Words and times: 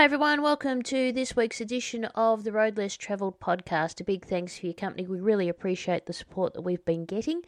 Hi, 0.00 0.04
everyone. 0.04 0.40
Welcome 0.40 0.80
to 0.84 1.12
this 1.12 1.36
week's 1.36 1.60
edition 1.60 2.06
of 2.06 2.44
the 2.44 2.52
Road 2.52 2.78
Less 2.78 2.96
Travelled 2.96 3.38
podcast. 3.38 4.00
A 4.00 4.04
big 4.04 4.24
thanks 4.24 4.58
for 4.58 4.64
your 4.64 4.72
company. 4.72 5.06
We 5.06 5.20
really 5.20 5.50
appreciate 5.50 6.06
the 6.06 6.14
support 6.14 6.54
that 6.54 6.62
we've 6.62 6.82
been 6.86 7.04
getting. 7.04 7.42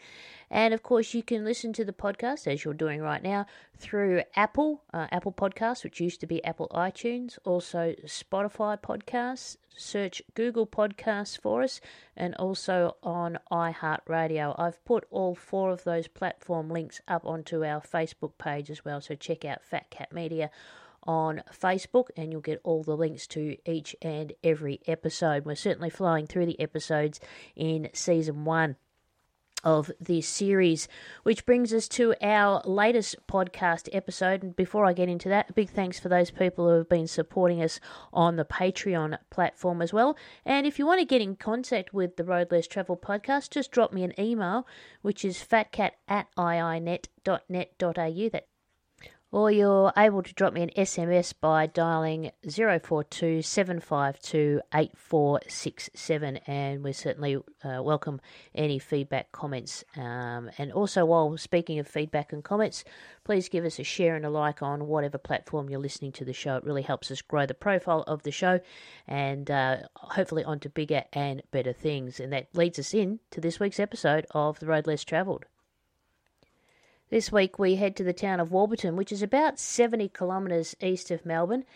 And 0.50 0.74
of 0.74 0.82
course, 0.82 1.14
you 1.14 1.22
can 1.22 1.46
listen 1.46 1.72
to 1.72 1.82
the 1.82 1.94
podcast, 1.94 2.46
as 2.46 2.62
you're 2.62 2.74
doing 2.74 3.00
right 3.00 3.22
now, 3.22 3.46
through 3.78 4.24
Apple, 4.36 4.82
uh, 4.92 5.06
Apple 5.10 5.32
Podcasts, 5.32 5.82
which 5.82 5.98
used 5.98 6.20
to 6.20 6.26
be 6.26 6.44
Apple 6.44 6.68
iTunes, 6.74 7.38
also 7.46 7.94
Spotify 8.04 8.78
Podcasts. 8.78 9.56
Search 9.74 10.20
Google 10.34 10.66
Podcasts 10.66 11.40
for 11.40 11.62
us, 11.62 11.80
and 12.14 12.34
also 12.34 12.98
on 13.02 13.38
iHeartRadio. 13.50 14.54
I've 14.58 14.84
put 14.84 15.06
all 15.10 15.34
four 15.34 15.70
of 15.70 15.84
those 15.84 16.06
platform 16.06 16.68
links 16.68 17.00
up 17.08 17.24
onto 17.24 17.64
our 17.64 17.80
Facebook 17.80 18.32
page 18.36 18.70
as 18.70 18.84
well, 18.84 19.00
so 19.00 19.14
check 19.14 19.46
out 19.46 19.64
Fat 19.64 19.88
Cat 19.88 20.12
Media 20.12 20.50
on 21.04 21.42
Facebook, 21.52 22.08
and 22.16 22.32
you'll 22.32 22.40
get 22.40 22.60
all 22.64 22.82
the 22.82 22.96
links 22.96 23.26
to 23.28 23.56
each 23.64 23.94
and 24.02 24.32
every 24.42 24.80
episode. 24.86 25.44
We're 25.44 25.54
certainly 25.54 25.90
flowing 25.90 26.26
through 26.26 26.46
the 26.46 26.60
episodes 26.60 27.20
in 27.56 27.88
season 27.92 28.44
one 28.44 28.76
of 29.64 29.90
this 30.00 30.26
series, 30.26 30.88
which 31.22 31.46
brings 31.46 31.72
us 31.72 31.88
to 31.88 32.14
our 32.20 32.60
latest 32.64 33.16
podcast 33.28 33.88
episode. 33.92 34.42
And 34.42 34.56
before 34.56 34.86
I 34.86 34.92
get 34.92 35.08
into 35.08 35.28
that, 35.28 35.50
a 35.50 35.52
big 35.52 35.70
thanks 35.70 36.00
for 36.00 36.08
those 36.08 36.30
people 36.30 36.68
who 36.68 36.78
have 36.78 36.88
been 36.88 37.06
supporting 37.06 37.62
us 37.62 37.78
on 38.12 38.36
the 38.36 38.44
Patreon 38.44 39.18
platform 39.30 39.80
as 39.82 39.92
well. 39.92 40.16
And 40.44 40.66
if 40.66 40.78
you 40.78 40.86
want 40.86 41.00
to 41.00 41.06
get 41.06 41.20
in 41.20 41.36
contact 41.36 41.94
with 41.94 42.16
the 42.16 42.24
Road 42.24 42.50
Less 42.50 42.66
Travel 42.66 42.96
podcast, 42.96 43.50
just 43.50 43.70
drop 43.70 43.92
me 43.92 44.02
an 44.02 44.18
email, 44.18 44.66
which 45.00 45.24
is 45.24 45.38
phatcat 45.38 45.92
at 46.08 46.26
iinet.net.au. 46.36 48.28
That 48.30 48.46
or 49.32 49.50
you're 49.50 49.90
able 49.96 50.22
to 50.22 50.34
drop 50.34 50.52
me 50.52 50.62
an 50.62 50.70
SMS 50.76 51.32
by 51.40 51.66
dialing 51.66 52.30
042 52.46 53.40
752 53.40 54.60
8467 54.74 56.36
and 56.46 56.84
we 56.84 56.92
certainly 56.92 57.36
uh, 57.64 57.82
welcome 57.82 58.20
any 58.54 58.78
feedback, 58.78 59.32
comments. 59.32 59.84
Um, 59.96 60.50
and 60.58 60.70
also, 60.70 61.06
while 61.06 61.38
speaking 61.38 61.78
of 61.78 61.88
feedback 61.88 62.34
and 62.34 62.44
comments, 62.44 62.84
please 63.24 63.48
give 63.48 63.64
us 63.64 63.78
a 63.78 63.84
share 63.84 64.16
and 64.16 64.26
a 64.26 64.30
like 64.30 64.62
on 64.62 64.86
whatever 64.86 65.16
platform 65.16 65.70
you're 65.70 65.80
listening 65.80 66.12
to 66.12 66.26
the 66.26 66.34
show. 66.34 66.56
It 66.56 66.64
really 66.64 66.82
helps 66.82 67.10
us 67.10 67.22
grow 67.22 67.46
the 67.46 67.54
profile 67.54 68.04
of 68.06 68.24
the 68.24 68.30
show 68.30 68.60
and 69.08 69.50
uh, 69.50 69.78
hopefully 69.94 70.44
onto 70.44 70.68
bigger 70.68 71.04
and 71.14 71.42
better 71.50 71.72
things. 71.72 72.20
And 72.20 72.34
that 72.34 72.54
leads 72.54 72.78
us 72.78 72.92
in 72.92 73.20
to 73.30 73.40
this 73.40 73.58
week's 73.58 73.80
episode 73.80 74.26
of 74.32 74.58
The 74.58 74.66
Road 74.66 74.86
Less 74.86 75.04
Travelled. 75.04 75.46
This 77.12 77.30
week 77.30 77.58
we 77.58 77.76
head 77.76 77.94
to 77.96 78.04
the 78.04 78.14
town 78.14 78.40
of 78.40 78.52
Warburton, 78.52 78.96
which 78.96 79.12
is 79.12 79.22
about 79.22 79.58
70 79.58 80.08
kilometres 80.08 80.74
east 80.80 81.10
of 81.10 81.26
Melbourne, 81.26 81.66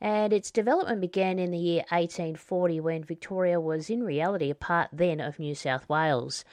and 0.00 0.32
its 0.32 0.50
development 0.50 1.00
began 1.00 1.38
in 1.38 1.52
the 1.52 1.58
year 1.58 1.84
1840 1.90 2.80
when 2.80 3.04
Victoria 3.04 3.60
was 3.60 3.88
in 3.88 4.02
reality 4.02 4.50
a 4.50 4.54
part 4.56 4.88
then 4.92 5.20
of 5.20 5.38
New 5.38 5.54
South 5.54 5.88
Wales. 5.88 6.44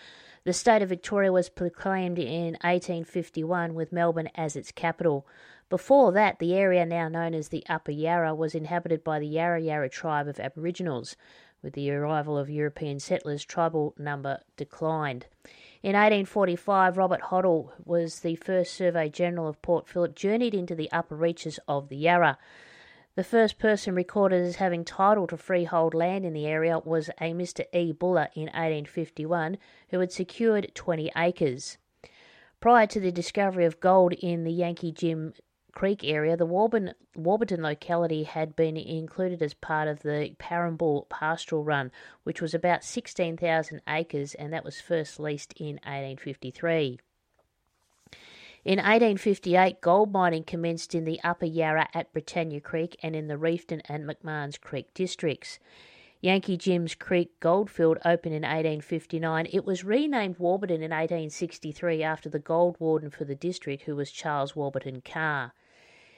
The 0.43 0.53
state 0.53 0.83
of 0.83 0.89
Victoria 0.89 1.31
was 1.31 1.49
proclaimed 1.49 2.19
in 2.19 2.53
1851 2.61 3.73
with 3.73 3.91
Melbourne 3.91 4.29
as 4.35 4.55
its 4.55 4.71
capital. 4.71 5.25
Before 5.67 6.11
that, 6.11 6.37
the 6.37 6.53
area 6.53 6.85
now 6.85 7.09
known 7.09 7.33
as 7.33 7.49
the 7.49 7.65
Upper 7.67 7.89
Yarra 7.89 8.35
was 8.35 8.53
inhabited 8.53 9.03
by 9.03 9.17
the 9.17 9.25
Yarra 9.25 9.61
Yarra 9.61 9.89
tribe 9.89 10.27
of 10.27 10.39
Aboriginals. 10.39 11.15
With 11.63 11.73
the 11.73 11.89
arrival 11.89 12.37
of 12.37 12.51
European 12.51 12.99
settlers, 12.99 13.43
tribal 13.43 13.95
number 13.97 14.41
declined. 14.57 15.25
In 15.87 15.93
1845, 15.93 16.97
Robert 16.97 17.21
Hoddle 17.21 17.71
was 17.85 18.19
the 18.19 18.35
first 18.35 18.73
Survey 18.73 19.07
General 19.07 19.47
of 19.47 19.61
Port 19.61 19.87
Phillip, 19.87 20.17
journeyed 20.17 20.53
into 20.53 20.75
the 20.75 20.91
upper 20.91 21.15
reaches 21.15 21.61
of 21.65 21.87
the 21.87 21.95
Yarra. 21.95 22.37
The 23.15 23.23
first 23.23 23.57
person 23.57 23.95
recorded 23.95 24.43
as 24.43 24.57
having 24.57 24.83
title 24.83 25.27
to 25.27 25.37
freehold 25.37 25.93
land 25.93 26.25
in 26.25 26.33
the 26.33 26.45
area 26.45 26.79
was 26.79 27.07
a 27.21 27.31
Mr. 27.31 27.63
E. 27.73 27.93
Buller 27.93 28.27
in 28.35 28.47
1851, 28.47 29.57
who 29.91 30.01
had 30.01 30.11
secured 30.11 30.75
20 30.75 31.09
acres. 31.15 31.77
Prior 32.59 32.85
to 32.87 32.99
the 32.99 33.13
discovery 33.13 33.63
of 33.63 33.79
gold 33.79 34.11
in 34.11 34.43
the 34.43 34.51
Yankee 34.51 34.91
Jim 34.91 35.35
Creek 35.77 36.03
area, 36.03 36.35
the 36.35 36.43
Warburton, 36.43 36.95
Warburton 37.15 37.61
locality 37.61 38.23
had 38.23 38.55
been 38.55 38.75
included 38.75 39.43
as 39.43 39.53
part 39.53 39.87
of 39.87 40.01
the 40.01 40.33
Parambull 40.39 41.07
Pastoral 41.07 41.63
Run, 41.63 41.91
which 42.23 42.41
was 42.41 42.55
about 42.55 42.83
16,000 42.83 43.81
acres 43.87 44.33
and 44.33 44.51
that 44.51 44.63
was 44.63 44.81
first 44.81 45.19
leased 45.19 45.53
in 45.53 45.75
1853. 45.85 46.99
In 48.65 48.77
1858, 48.79 49.79
gold 49.79 50.11
mining 50.11 50.43
commenced 50.43 50.95
in 50.95 51.05
the 51.05 51.21
Upper 51.23 51.45
Yarra 51.45 51.87
at 51.93 52.11
Britannia 52.11 52.59
Creek 52.59 52.97
and 53.03 53.15
in 53.15 53.27
the 53.27 53.37
Reefton 53.37 53.83
and 53.87 54.03
McMahon's 54.03 54.57
Creek 54.57 54.91
districts. 54.95 55.59
Yankee 56.21 56.57
Jim's 56.57 56.95
Creek 56.95 57.39
goldfield 57.39 57.99
opened 58.03 58.33
in 58.33 58.41
1859. 58.41 59.47
It 59.53 59.63
was 59.63 59.83
renamed 59.83 60.39
Warburton 60.39 60.77
in 60.81 60.89
1863 60.89 62.01
after 62.01 62.29
the 62.29 62.39
gold 62.39 62.77
warden 62.79 63.11
for 63.11 63.25
the 63.25 63.35
district, 63.35 63.83
who 63.83 63.95
was 63.95 64.09
Charles 64.09 64.55
Warburton 64.55 65.01
Carr. 65.01 65.53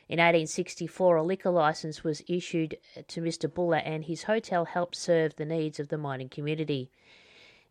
In 0.09 0.17
1864, 0.17 1.17
a 1.17 1.23
liquor 1.23 1.51
license 1.51 2.03
was 2.03 2.23
issued 2.27 2.75
uh, 2.97 3.03
to 3.09 3.21
Mr. 3.21 3.53
Buller, 3.53 3.77
and 3.77 4.03
his 4.03 4.23
hotel 4.23 4.65
helped 4.65 4.95
serve 4.95 5.35
the 5.35 5.45
needs 5.45 5.79
of 5.79 5.89
the 5.89 5.99
mining 5.99 6.29
community. 6.29 6.89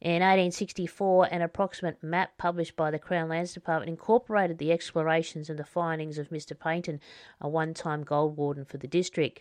In 0.01 0.23
1864, 0.23 1.27
an 1.33 1.43
approximate 1.43 2.01
map 2.01 2.39
published 2.39 2.77
by 2.77 2.93
the 2.93 2.99
Crown 3.01 3.29
Lands 3.29 3.55
Department 3.55 3.91
incorporated 3.91 4.59
the 4.59 4.71
explorations 4.71 5.51
and 5.51 5.59
the 5.59 5.65
findings 5.65 6.17
of 6.17 6.29
Mr. 6.29 6.57
Payton, 6.57 7.01
a 7.41 7.49
one 7.49 7.75
time 7.75 8.05
gold 8.05 8.37
warden 8.37 8.65
for 8.65 8.79
the 8.79 8.87
district. 8.87 9.41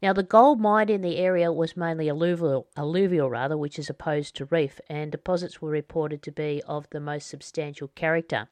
Now, 0.00 0.14
the 0.14 0.22
gold 0.22 0.58
mined 0.58 0.88
in 0.88 1.02
the 1.02 1.18
area 1.18 1.52
was 1.52 1.76
mainly 1.76 2.08
alluvial, 2.08 2.68
alluvial 2.74 3.28
rather, 3.28 3.58
which 3.58 3.78
is 3.78 3.90
opposed 3.90 4.34
to 4.36 4.46
reef, 4.46 4.80
and 4.88 5.12
deposits 5.12 5.60
were 5.60 5.68
reported 5.68 6.22
to 6.22 6.32
be 6.32 6.62
of 6.66 6.88
the 6.88 7.00
most 7.00 7.28
substantial 7.28 7.88
character. 7.88 8.48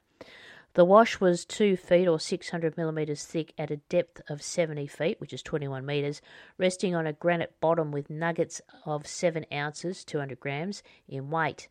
The 0.74 0.86
wash 0.86 1.20
was 1.20 1.44
2 1.44 1.76
feet 1.76 2.08
or 2.08 2.18
600 2.18 2.78
millimetres 2.78 3.26
thick 3.26 3.52
at 3.58 3.70
a 3.70 3.76
depth 3.76 4.22
of 4.30 4.40
70 4.40 4.86
feet, 4.86 5.20
which 5.20 5.34
is 5.34 5.42
21 5.42 5.84
metres, 5.84 6.22
resting 6.56 6.94
on 6.94 7.06
a 7.06 7.12
granite 7.12 7.60
bottom 7.60 7.92
with 7.92 8.08
nuggets 8.08 8.62
of 8.86 9.06
7 9.06 9.44
ounces, 9.52 10.02
200 10.02 10.40
grams, 10.40 10.82
in 11.06 11.28
weight. 11.28 11.68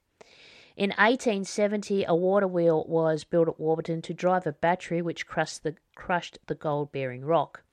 In 0.77 0.91
1870, 0.91 2.05
a 2.05 2.13
water 2.13 2.47
wheel 2.47 2.85
was 2.87 3.23
built 3.23 3.47
at 3.47 3.59
Warburton 3.59 4.03
to 4.03 4.13
drive 4.13 4.45
a 4.45 4.51
battery 4.51 5.01
which 5.01 5.25
crushed 5.25 5.63
the, 5.63 5.75
crushed 5.95 6.37
the 6.45 6.55
gold 6.55 6.91
bearing 6.91 7.25
rock. 7.25 7.63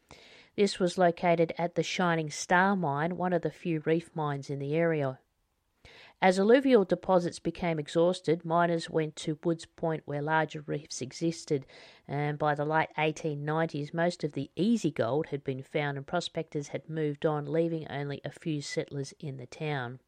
This 0.56 0.78
was 0.78 0.96
located 0.96 1.52
at 1.58 1.74
the 1.74 1.82
Shining 1.82 2.30
Star 2.30 2.74
mine, 2.74 3.18
one 3.18 3.34
of 3.34 3.42
the 3.42 3.50
few 3.50 3.80
reef 3.84 4.10
mines 4.14 4.48
in 4.48 4.58
the 4.58 4.74
area. 4.74 5.18
As 6.20 6.36
alluvial 6.36 6.84
deposits 6.84 7.38
became 7.38 7.78
exhausted, 7.78 8.44
miners 8.44 8.90
went 8.90 9.14
to 9.16 9.38
Woods 9.44 9.66
Point 9.66 10.02
where 10.04 10.20
larger 10.20 10.62
reefs 10.62 11.00
existed, 11.00 11.64
and 12.08 12.36
by 12.36 12.56
the 12.56 12.64
late 12.64 12.88
1890s, 12.98 13.94
most 13.94 14.24
of 14.24 14.32
the 14.32 14.50
easy 14.56 14.90
gold 14.90 15.26
had 15.26 15.44
been 15.44 15.62
found 15.62 15.96
and 15.96 16.04
prospectors 16.04 16.68
had 16.68 16.90
moved 16.90 17.24
on, 17.24 17.46
leaving 17.46 17.86
only 17.88 18.20
a 18.24 18.32
few 18.32 18.60
settlers 18.60 19.14
in 19.20 19.36
the 19.36 19.46
town. 19.46 20.00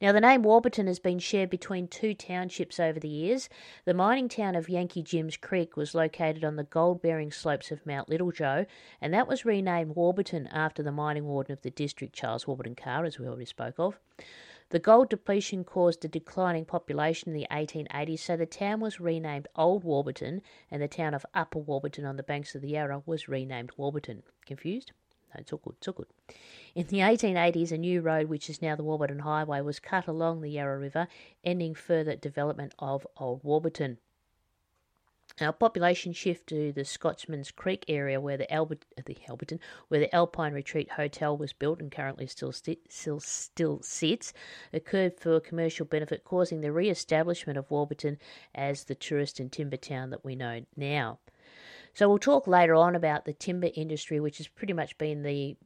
Now, 0.00 0.12
the 0.12 0.20
name 0.20 0.44
Warburton 0.44 0.86
has 0.86 1.00
been 1.00 1.18
shared 1.18 1.50
between 1.50 1.88
two 1.88 2.14
townships 2.14 2.78
over 2.78 3.00
the 3.00 3.08
years. 3.08 3.48
The 3.86 3.94
mining 3.94 4.28
town 4.28 4.54
of 4.54 4.68
Yankee 4.68 5.02
Jim's 5.02 5.36
Creek 5.36 5.76
was 5.76 5.96
located 5.96 6.44
on 6.44 6.54
the 6.54 6.62
gold 6.62 7.02
bearing 7.02 7.32
slopes 7.32 7.72
of 7.72 7.84
Mount 7.84 8.08
Little 8.08 8.30
Joe, 8.30 8.66
and 9.00 9.12
that 9.12 9.26
was 9.26 9.44
renamed 9.44 9.96
Warburton 9.96 10.46
after 10.46 10.80
the 10.80 10.92
mining 10.92 11.24
warden 11.24 11.52
of 11.52 11.62
the 11.62 11.70
district, 11.70 12.14
Charles 12.14 12.46
Warburton 12.46 12.76
Carr, 12.76 13.04
as 13.04 13.18
we 13.18 13.26
already 13.26 13.46
spoke 13.46 13.80
of. 13.80 13.98
The 14.70 14.78
gold 14.78 15.08
depletion 15.08 15.64
caused 15.64 16.04
a 16.04 16.08
declining 16.08 16.66
population 16.66 17.32
in 17.32 17.34
the 17.34 17.46
1880s, 17.50 18.18
so 18.18 18.36
the 18.36 18.44
town 18.44 18.80
was 18.80 19.00
renamed 19.00 19.48
Old 19.56 19.82
Warburton, 19.82 20.42
and 20.70 20.82
the 20.82 20.88
town 20.88 21.14
of 21.14 21.24
Upper 21.32 21.58
Warburton 21.58 22.04
on 22.04 22.16
the 22.16 22.22
banks 22.22 22.54
of 22.54 22.60
the 22.60 22.68
Yarra 22.68 23.02
was 23.06 23.28
renamed 23.28 23.72
Warburton. 23.78 24.24
Confused? 24.44 24.92
No, 25.34 25.40
it's 25.40 25.54
all 25.54 25.60
good, 25.64 25.76
it's 25.78 25.88
all 25.88 25.94
good. 25.94 26.08
In 26.74 26.86
the 26.86 26.98
1880s, 26.98 27.72
a 27.72 27.78
new 27.78 28.02
road, 28.02 28.28
which 28.28 28.50
is 28.50 28.60
now 28.60 28.76
the 28.76 28.84
Warburton 28.84 29.20
Highway, 29.20 29.62
was 29.62 29.80
cut 29.80 30.06
along 30.06 30.42
the 30.42 30.50
Yarra 30.50 30.78
River, 30.78 31.08
ending 31.42 31.74
further 31.74 32.14
development 32.14 32.74
of 32.78 33.06
Old 33.16 33.42
Warburton. 33.42 33.96
Now, 35.40 35.52
population 35.52 36.12
shift 36.12 36.48
to 36.48 36.72
the 36.72 36.84
Scotchman's 36.84 37.50
Creek 37.50 37.84
area, 37.88 38.20
where 38.20 38.36
the 38.36 38.52
Albert, 38.52 38.84
uh, 38.98 39.02
the 39.04 39.16
Alberton, 39.28 39.60
where 39.88 40.00
the 40.00 40.14
Alpine 40.14 40.52
Retreat 40.52 40.90
Hotel 40.92 41.36
was 41.36 41.52
built 41.52 41.80
and 41.80 41.92
currently 41.92 42.26
still 42.26 42.52
sti- 42.52 42.78
still 42.88 43.20
still 43.20 43.80
sits, 43.82 44.32
occurred 44.72 45.18
for 45.18 45.38
commercial 45.40 45.86
benefit, 45.86 46.24
causing 46.24 46.60
the 46.60 46.72
re-establishment 46.72 47.58
of 47.58 47.70
Warburton 47.70 48.18
as 48.54 48.84
the 48.84 48.94
tourist 48.94 49.38
and 49.38 49.52
timber 49.52 49.76
town 49.76 50.10
that 50.10 50.24
we 50.24 50.34
know 50.34 50.64
now. 50.76 51.18
So 51.94 52.08
we'll 52.08 52.18
talk 52.18 52.46
later 52.46 52.74
on 52.74 52.94
about 52.94 53.24
the 53.24 53.32
timber 53.32 53.70
industry, 53.74 54.20
which 54.20 54.38
has 54.38 54.48
pretty 54.48 54.72
much 54.72 54.98
been 54.98 55.22
the 55.22 55.56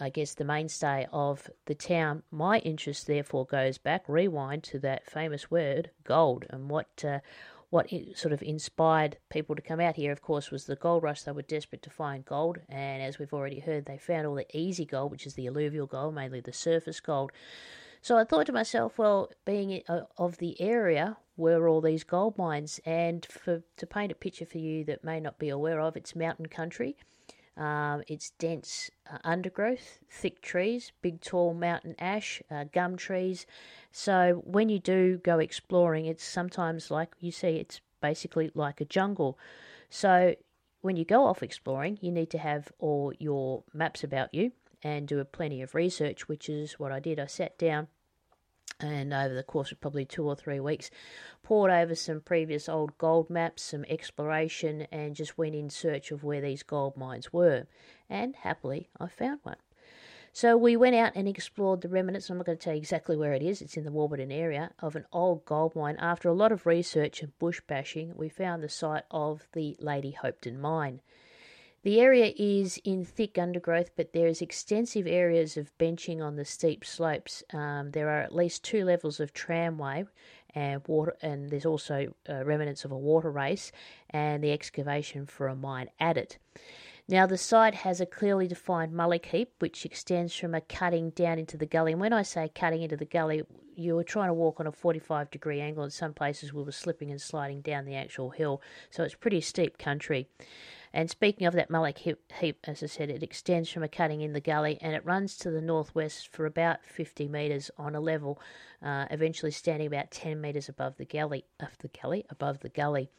I 0.00 0.08
guess, 0.08 0.34
the 0.34 0.44
mainstay 0.44 1.06
of 1.12 1.50
the 1.66 1.74
town. 1.74 2.22
My 2.30 2.60
interest, 2.60 3.06
therefore, 3.06 3.44
goes 3.44 3.76
back, 3.76 4.04
rewind 4.08 4.62
to 4.64 4.78
that 4.78 5.04
famous 5.04 5.50
word, 5.50 5.90
gold, 6.04 6.46
and 6.48 6.70
what 6.70 7.04
uh, 7.06 7.18
what 7.70 7.90
sort 8.14 8.32
of 8.32 8.42
inspired 8.42 9.18
people 9.28 9.56
to 9.56 9.62
come 9.62 9.80
out 9.80 9.96
here, 9.96 10.12
of 10.12 10.22
course, 10.22 10.50
was 10.50 10.64
the 10.64 10.76
gold 10.76 11.02
rush. 11.02 11.22
They 11.22 11.32
were 11.32 11.42
desperate 11.42 11.82
to 11.82 11.90
find 11.90 12.24
gold, 12.24 12.58
and 12.68 13.02
as 13.02 13.18
we've 13.18 13.32
already 13.32 13.58
heard, 13.58 13.86
they 13.86 13.98
found 13.98 14.26
all 14.26 14.36
the 14.36 14.46
easy 14.56 14.84
gold, 14.84 15.10
which 15.10 15.26
is 15.26 15.34
the 15.34 15.48
alluvial 15.48 15.86
gold, 15.86 16.14
mainly 16.14 16.40
the 16.40 16.52
surface 16.52 17.00
gold. 17.00 17.32
So 18.02 18.16
I 18.16 18.24
thought 18.24 18.46
to 18.46 18.52
myself, 18.52 18.98
well, 18.98 19.30
being 19.44 19.82
of 20.16 20.38
the 20.38 20.60
area 20.60 21.16
were 21.36 21.68
all 21.68 21.80
these 21.80 22.04
gold 22.04 22.38
mines, 22.38 22.80
and 22.86 23.26
for 23.26 23.62
to 23.76 23.86
paint 23.86 24.12
a 24.12 24.14
picture 24.14 24.46
for 24.46 24.58
you 24.58 24.84
that 24.84 25.02
may 25.02 25.18
not 25.18 25.38
be 25.38 25.48
aware 25.48 25.80
of, 25.80 25.96
it's 25.96 26.14
mountain 26.14 26.46
country. 26.46 26.96
Um, 27.56 28.02
it's 28.06 28.30
dense 28.38 28.90
uh, 29.10 29.18
undergrowth, 29.24 30.00
thick 30.10 30.42
trees, 30.42 30.92
big 31.00 31.22
tall 31.22 31.54
mountain 31.54 31.94
ash, 31.98 32.42
uh, 32.50 32.64
gum 32.72 32.96
trees. 32.96 33.46
So 33.92 34.42
when 34.44 34.68
you 34.68 34.78
do 34.78 35.18
go 35.18 35.38
exploring, 35.38 36.04
it's 36.06 36.24
sometimes 36.24 36.90
like 36.90 37.14
you 37.18 37.32
see, 37.32 37.56
it's 37.56 37.80
basically 38.02 38.50
like 38.54 38.80
a 38.80 38.84
jungle. 38.84 39.38
So 39.88 40.34
when 40.82 40.96
you 40.96 41.04
go 41.04 41.24
off 41.24 41.42
exploring, 41.42 41.98
you 42.02 42.12
need 42.12 42.30
to 42.30 42.38
have 42.38 42.70
all 42.78 43.12
your 43.18 43.64
maps 43.72 44.04
about 44.04 44.34
you 44.34 44.52
and 44.82 45.08
do 45.08 45.18
a 45.18 45.24
plenty 45.24 45.62
of 45.62 45.74
research, 45.74 46.28
which 46.28 46.48
is 46.48 46.78
what 46.78 46.92
I 46.92 47.00
did. 47.00 47.18
I 47.18 47.26
sat 47.26 47.58
down 47.58 47.88
and 48.80 49.12
over 49.12 49.34
the 49.34 49.42
course 49.42 49.72
of 49.72 49.80
probably 49.80 50.04
two 50.04 50.24
or 50.24 50.36
three 50.36 50.60
weeks, 50.60 50.90
poured 51.42 51.70
over 51.70 51.94
some 51.94 52.20
previous 52.20 52.68
old 52.68 52.96
gold 52.98 53.30
maps, 53.30 53.62
some 53.62 53.84
exploration, 53.88 54.86
and 54.92 55.16
just 55.16 55.38
went 55.38 55.54
in 55.54 55.70
search 55.70 56.10
of 56.10 56.24
where 56.24 56.40
these 56.40 56.62
gold 56.62 56.96
mines 56.96 57.32
were. 57.32 57.66
And 58.08 58.36
happily, 58.36 58.88
I 59.00 59.08
found 59.08 59.40
one. 59.42 59.56
So 60.32 60.54
we 60.54 60.76
went 60.76 60.94
out 60.94 61.12
and 61.14 61.26
explored 61.26 61.80
the 61.80 61.88
remnants. 61.88 62.28
I'm 62.28 62.36
not 62.36 62.44
going 62.44 62.58
to 62.58 62.62
tell 62.62 62.74
you 62.74 62.78
exactly 62.78 63.16
where 63.16 63.32
it 63.32 63.40
is. 63.40 63.62
It's 63.62 63.78
in 63.78 63.84
the 63.84 63.90
Warburton 63.90 64.30
area 64.30 64.70
of 64.80 64.94
an 64.94 65.06
old 65.10 65.46
gold 65.46 65.74
mine. 65.74 65.96
After 65.98 66.28
a 66.28 66.34
lot 66.34 66.52
of 66.52 66.66
research 66.66 67.22
and 67.22 67.38
bush 67.38 67.62
bashing, 67.66 68.12
we 68.16 68.28
found 68.28 68.62
the 68.62 68.68
site 68.68 69.04
of 69.10 69.48
the 69.54 69.78
Lady 69.80 70.14
Hopetoun 70.22 70.58
mine. 70.58 71.00
The 71.86 72.00
area 72.00 72.34
is 72.36 72.80
in 72.82 73.04
thick 73.04 73.38
undergrowth, 73.38 73.92
but 73.94 74.12
there 74.12 74.26
is 74.26 74.42
extensive 74.42 75.06
areas 75.06 75.56
of 75.56 75.70
benching 75.78 76.20
on 76.20 76.34
the 76.34 76.44
steep 76.44 76.84
slopes. 76.84 77.44
Um, 77.52 77.92
there 77.92 78.08
are 78.08 78.22
at 78.22 78.34
least 78.34 78.64
two 78.64 78.84
levels 78.84 79.20
of 79.20 79.32
tramway 79.32 80.06
and 80.52 80.82
water, 80.88 81.16
and 81.22 81.48
there's 81.48 81.64
also 81.64 82.12
uh, 82.28 82.44
remnants 82.44 82.84
of 82.84 82.90
a 82.90 82.98
water 82.98 83.30
race 83.30 83.70
and 84.10 84.42
the 84.42 84.50
excavation 84.50 85.26
for 85.26 85.46
a 85.46 85.54
mine 85.54 85.88
at 86.00 86.16
it. 86.16 86.38
Now, 87.06 87.24
the 87.24 87.38
site 87.38 87.76
has 87.76 88.00
a 88.00 88.06
clearly 88.06 88.48
defined 88.48 88.92
mullock 88.92 89.26
heap 89.26 89.52
which 89.60 89.84
extends 89.84 90.34
from 90.34 90.56
a 90.56 90.62
cutting 90.62 91.10
down 91.10 91.38
into 91.38 91.56
the 91.56 91.66
gully. 91.66 91.92
And 91.92 92.00
when 92.00 92.12
I 92.12 92.22
say 92.22 92.50
cutting 92.52 92.82
into 92.82 92.96
the 92.96 93.04
gully, 93.04 93.44
you 93.76 93.94
were 93.94 94.02
trying 94.02 94.30
to 94.30 94.34
walk 94.34 94.58
on 94.58 94.66
a 94.66 94.72
45 94.72 95.30
degree 95.30 95.60
angle. 95.60 95.84
In 95.84 95.90
some 95.90 96.14
places, 96.14 96.52
we 96.52 96.64
were 96.64 96.72
slipping 96.72 97.12
and 97.12 97.20
sliding 97.20 97.60
down 97.60 97.84
the 97.84 97.94
actual 97.94 98.30
hill, 98.30 98.60
so 98.90 99.04
it's 99.04 99.14
pretty 99.14 99.40
steep 99.40 99.78
country. 99.78 100.28
And 100.96 101.10
speaking 101.10 101.46
of 101.46 101.52
that 101.52 101.68
mullock 101.68 101.98
heap, 101.98 102.56
as 102.64 102.82
I 102.82 102.86
said, 102.86 103.10
it 103.10 103.22
extends 103.22 103.68
from 103.68 103.82
a 103.82 103.88
cutting 103.88 104.22
in 104.22 104.32
the 104.32 104.40
gully 104.40 104.78
and 104.80 104.94
it 104.94 105.04
runs 105.04 105.36
to 105.36 105.50
the 105.50 105.60
northwest 105.60 106.28
for 106.28 106.46
about 106.46 106.78
50 106.86 107.28
metres 107.28 107.70
on 107.76 107.94
a 107.94 108.00
level, 108.00 108.40
uh, 108.82 109.04
eventually 109.10 109.52
standing 109.52 109.88
about 109.88 110.10
10 110.10 110.40
metres 110.40 110.70
above 110.70 110.96
the 110.96 111.04
gully, 111.04 111.44
of 111.60 111.76
the 111.80 111.88
gully, 111.88 112.24
above 112.30 112.60
the 112.60 112.70
gully. 112.70 113.10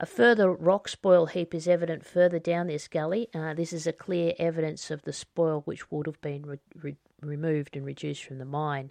A 0.00 0.04
further 0.04 0.50
rock 0.50 0.88
spoil 0.88 1.26
heap 1.26 1.54
is 1.54 1.68
evident 1.68 2.04
further 2.04 2.40
down 2.40 2.66
this 2.66 2.88
gully. 2.88 3.28
Uh, 3.32 3.54
this 3.54 3.72
is 3.72 3.86
a 3.86 3.92
clear 3.92 4.34
evidence 4.40 4.90
of 4.90 5.02
the 5.02 5.12
spoil 5.12 5.62
which 5.64 5.92
would 5.92 6.06
have 6.06 6.20
been 6.22 6.44
re- 6.44 6.58
re- 6.74 6.96
removed 7.20 7.76
and 7.76 7.86
reduced 7.86 8.24
from 8.24 8.38
the 8.38 8.44
mine. 8.44 8.90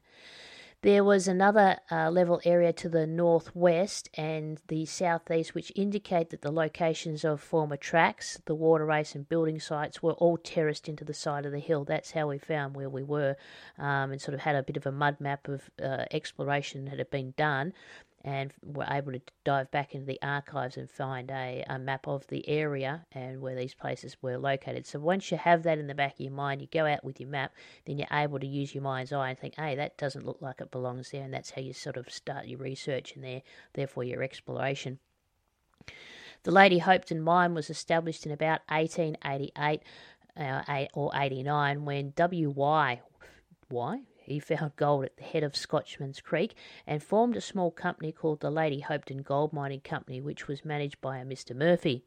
There 0.83 1.03
was 1.03 1.27
another 1.27 1.77
uh, 1.91 2.09
level 2.09 2.41
area 2.43 2.73
to 2.73 2.89
the 2.89 3.05
northwest 3.05 4.09
and 4.15 4.59
the 4.67 4.87
southeast, 4.87 5.53
which 5.53 5.71
indicate 5.75 6.31
that 6.31 6.41
the 6.41 6.51
locations 6.51 7.23
of 7.23 7.39
former 7.39 7.77
tracks, 7.77 8.41
the 8.45 8.55
water 8.55 8.87
race, 8.87 9.13
and 9.13 9.29
building 9.29 9.59
sites 9.59 10.01
were 10.01 10.13
all 10.13 10.37
terraced 10.37 10.89
into 10.89 11.05
the 11.05 11.13
side 11.13 11.45
of 11.45 11.51
the 11.51 11.59
hill. 11.59 11.83
That's 11.85 12.11
how 12.11 12.29
we 12.29 12.39
found 12.39 12.75
where 12.75 12.89
we 12.89 13.03
were 13.03 13.35
um, 13.77 14.11
and 14.11 14.19
sort 14.19 14.33
of 14.33 14.39
had 14.39 14.55
a 14.55 14.63
bit 14.63 14.75
of 14.75 14.87
a 14.87 14.91
mud 14.91 15.17
map 15.19 15.47
of 15.47 15.69
uh, 15.79 16.05
exploration 16.09 16.85
that 16.85 16.97
had 16.97 17.11
been 17.11 17.35
done 17.37 17.73
and 18.23 18.53
were 18.63 18.85
able 18.89 19.12
to 19.12 19.21
dive 19.44 19.71
back 19.71 19.95
into 19.95 20.06
the 20.06 20.19
archives 20.21 20.77
and 20.77 20.89
find 20.89 21.31
a, 21.31 21.63
a 21.68 21.79
map 21.79 22.07
of 22.07 22.27
the 22.27 22.47
area 22.47 23.06
and 23.12 23.41
where 23.41 23.56
these 23.56 23.73
places 23.73 24.15
were 24.21 24.38
located. 24.38 24.85
So 24.85 25.00
once 25.00 25.31
you 25.31 25.38
have 25.38 25.63
that 25.63 25.79
in 25.79 25.88
the 25.88 25.95
back 25.95 26.13
of 26.13 26.19
your 26.19 26.31
mind, 26.31 26.62
you 26.62 26.68
go 26.71 26.85
out 26.85 27.03
with 27.03 27.19
your 27.19 27.29
map, 27.29 27.53
then 27.85 27.97
you're 27.97 28.07
able 28.12 28.39
to 28.39 28.47
use 28.47 28.75
your 28.75 28.83
mind's 28.83 29.12
eye 29.12 29.29
and 29.29 29.39
think, 29.39 29.56
hey, 29.56 29.75
that 29.75 29.97
doesn't 29.97 30.25
look 30.25 30.41
like 30.41 30.62
it 30.62 30.71
belongs 30.71 31.12
there, 31.12 31.23
and 31.23 31.33
that's 31.33 31.51
how 31.51 31.62
you 31.62 31.73
sort 31.73 31.97
of 31.97 32.12
start 32.12 32.47
your 32.47 32.59
research 32.59 33.15
and 33.15 33.23
there, 33.23 33.41
therefore 33.73 34.03
your 34.03 34.21
exploration. 34.21 35.00
The 36.44 36.51
Lady 36.51 36.79
Hopetoun 36.79 37.21
mine 37.21 37.53
was 37.53 37.69
established 37.69 38.25
in 38.25 38.31
about 38.31 38.62
1888 38.69 39.81
uh, 40.38 40.85
or 40.94 41.12
89 41.13 41.85
when 41.85 42.13
W.Y. 42.15 43.01
Why? 43.69 44.01
He 44.21 44.39
found 44.39 44.75
gold 44.75 45.06
at 45.06 45.18
the 45.18 45.23
head 45.23 45.44
of 45.44 45.56
Scotchman's 45.56 46.21
Creek 46.21 46.53
and 46.85 47.03
formed 47.03 47.35
a 47.35 47.41
small 47.41 47.71
company 47.71 48.12
called 48.12 48.39
the 48.39 48.51
Lady 48.51 48.81
Hopetoun 48.81 49.23
Gold 49.23 49.51
Mining 49.51 49.81
Company, 49.81 50.21
which 50.21 50.47
was 50.47 50.63
managed 50.63 51.01
by 51.01 51.18
a 51.18 51.25
Mr. 51.25 51.56
Murphy. 51.56 52.03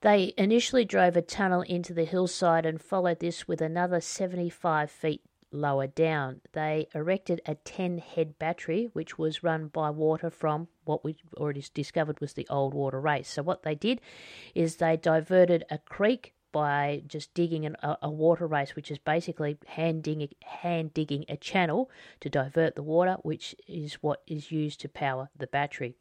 They 0.00 0.34
initially 0.36 0.84
drove 0.84 1.16
a 1.16 1.22
tunnel 1.22 1.62
into 1.62 1.94
the 1.94 2.04
hillside 2.04 2.66
and 2.66 2.80
followed 2.80 3.20
this 3.20 3.48
with 3.48 3.60
another 3.60 4.00
75 4.00 4.90
feet 4.90 5.22
lower 5.50 5.86
down. 5.86 6.40
They 6.52 6.88
erected 6.94 7.40
a 7.46 7.54
10 7.54 7.98
head 7.98 8.38
battery, 8.38 8.90
which 8.92 9.18
was 9.18 9.42
run 9.42 9.68
by 9.68 9.90
water 9.90 10.28
from 10.28 10.68
what 10.84 11.04
we 11.04 11.16
already 11.36 11.64
discovered 11.72 12.20
was 12.20 12.34
the 12.34 12.46
old 12.50 12.74
water 12.74 13.00
race. 13.00 13.28
So, 13.28 13.42
what 13.42 13.62
they 13.62 13.74
did 13.74 14.00
is 14.54 14.76
they 14.76 14.96
diverted 14.96 15.64
a 15.70 15.78
creek 15.78 16.34
by 16.54 17.02
just 17.08 17.34
digging 17.34 17.66
an, 17.66 17.76
a, 17.82 17.96
a, 18.02 18.08
water 18.08 18.46
race, 18.46 18.76
which 18.76 18.88
is 18.88 18.98
basically 18.98 19.58
hand 19.66 20.04
digging, 20.04 20.28
hand 20.44 20.94
digging 20.94 21.24
a 21.28 21.36
channel 21.36 21.90
to 22.20 22.30
divert 22.30 22.76
the 22.76 22.82
water, 22.82 23.16
which 23.22 23.56
is 23.66 23.94
what 23.94 24.22
is 24.28 24.52
used 24.52 24.80
to 24.80 24.88
power 24.88 25.28
the 25.36 25.48
battery. 25.48 25.96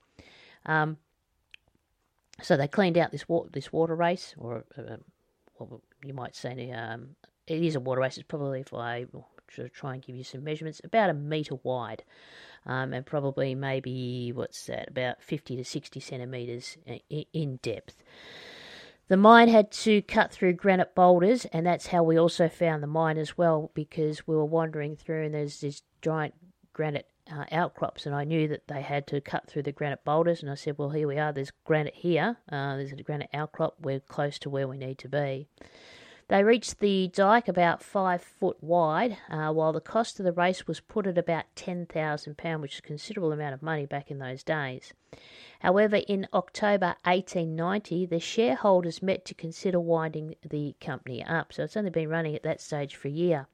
Um, 0.67 0.97
so 2.39 2.55
they 2.55 2.67
cleaned 2.67 2.99
out 2.99 3.11
this 3.11 3.27
water, 3.27 3.49
this 3.51 3.73
water 3.73 3.95
race, 3.95 4.35
or 4.37 4.63
uh, 4.77 4.97
what 5.57 5.81
you 6.05 6.13
might 6.13 6.35
say, 6.35 6.71
um, 6.71 7.15
it 7.47 7.63
is 7.63 7.75
a 7.75 7.79
water 7.79 8.01
race. 8.01 8.17
It's 8.17 8.27
probably, 8.27 8.61
if 8.61 8.73
I 8.75 9.07
try 9.73 9.95
and 9.95 10.05
give 10.05 10.15
you 10.15 10.23
some 10.23 10.43
measurements, 10.43 10.81
about 10.83 11.09
a 11.09 11.15
metre 11.15 11.55
wide, 11.63 12.03
um, 12.67 12.93
and 12.93 13.03
probably 13.03 13.55
maybe 13.55 14.31
what's 14.33 14.67
that, 14.67 14.89
about 14.89 15.23
fifty 15.23 15.55
to 15.55 15.65
sixty 15.65 15.99
centimetres 15.99 16.77
in 17.33 17.57
depth. 17.63 18.03
The 19.09 19.17
mine 19.17 19.49
had 19.49 19.71
to 19.71 20.01
cut 20.01 20.31
through 20.31 20.53
granite 20.53 20.95
boulders, 20.95 21.45
and 21.45 21.65
that's 21.65 21.87
how 21.87 22.03
we 22.03 22.17
also 22.17 22.47
found 22.47 22.81
the 22.81 22.87
mine 22.87 23.17
as 23.17 23.37
well, 23.37 23.69
because 23.73 24.25
we 24.25 24.35
were 24.35 24.45
wandering 24.45 24.95
through 24.95 25.25
and 25.25 25.33
there's 25.33 25.59
these 25.59 25.83
giant 26.01 26.33
granite 26.71 27.07
uh, 27.31 27.45
outcrops, 27.51 28.05
and 28.05 28.15
I 28.15 28.23
knew 28.23 28.47
that 28.47 28.67
they 28.67 28.81
had 28.81 29.07
to 29.07 29.21
cut 29.21 29.47
through 29.47 29.63
the 29.63 29.71
granite 29.71 30.03
boulders. 30.03 30.41
And 30.41 30.51
I 30.51 30.55
said, 30.55 30.77
Well, 30.77 30.89
here 30.89 31.07
we 31.07 31.17
are, 31.17 31.31
there's 31.31 31.51
granite 31.65 31.95
here, 31.95 32.37
uh, 32.49 32.77
there's 32.77 32.91
a 32.91 33.03
granite 33.03 33.29
outcrop, 33.33 33.75
we're 33.79 33.99
close 33.99 34.39
to 34.39 34.49
where 34.49 34.67
we 34.67 34.77
need 34.77 34.97
to 34.99 35.09
be. 35.09 35.47
They 36.33 36.43
reached 36.43 36.79
the 36.79 37.09
dike 37.09 37.47
about 37.47 37.83
five 37.83 38.23
foot 38.23 38.57
wide, 38.59 39.17
uh, 39.29 39.53
while 39.53 39.71
the 39.71 39.79
cost 39.79 40.19
of 40.19 40.25
the 40.25 40.31
race 40.31 40.65
was 40.65 40.79
put 40.79 41.05
at 41.05 41.15
about 41.15 41.45
£10,000, 41.55 42.59
which 42.59 42.73
is 42.73 42.79
a 42.79 42.81
considerable 42.81 43.31
amount 43.31 43.53
of 43.53 43.61
money 43.61 43.85
back 43.85 44.09
in 44.09 44.17
those 44.17 44.41
days. 44.41 44.95
However, 45.59 45.97
in 46.07 46.27
October 46.33 46.95
1890, 47.05 48.07
the 48.07 48.19
shareholders 48.19 49.03
met 49.03 49.25
to 49.25 49.35
consider 49.35 49.79
winding 49.79 50.33
the 50.43 50.75
company 50.81 51.23
up, 51.23 51.53
so 51.53 51.65
it's 51.65 51.77
only 51.77 51.91
been 51.91 52.09
running 52.09 52.33
at 52.33 52.41
that 52.41 52.61
stage 52.61 52.95
for 52.95 53.09
a 53.09 53.11
year. 53.11 53.45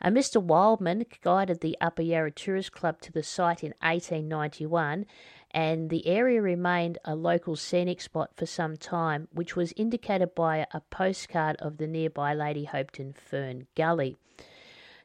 Uh, 0.00 0.08
Mr. 0.08 0.42
Wildman 0.42 1.04
guided 1.22 1.60
the 1.60 1.76
Upper 1.78 2.00
Yarra 2.00 2.30
Tourist 2.30 2.72
Club 2.72 3.02
to 3.02 3.12
the 3.12 3.22
site 3.22 3.62
in 3.62 3.74
1891, 3.82 5.04
and 5.50 5.90
the 5.90 6.06
area 6.06 6.40
remained 6.42 6.98
a 7.04 7.14
local 7.14 7.56
scenic 7.56 8.00
spot 8.00 8.30
for 8.36 8.46
some 8.46 8.76
time, 8.76 9.28
which 9.32 9.56
was 9.56 9.72
indicated 9.76 10.34
by 10.34 10.66
a 10.72 10.80
postcard 10.80 11.56
of 11.56 11.78
the 11.78 11.86
nearby 11.86 12.34
Lady 12.34 12.66
Hopetoun 12.66 13.16
Fern 13.16 13.66
Gully. 13.74 14.16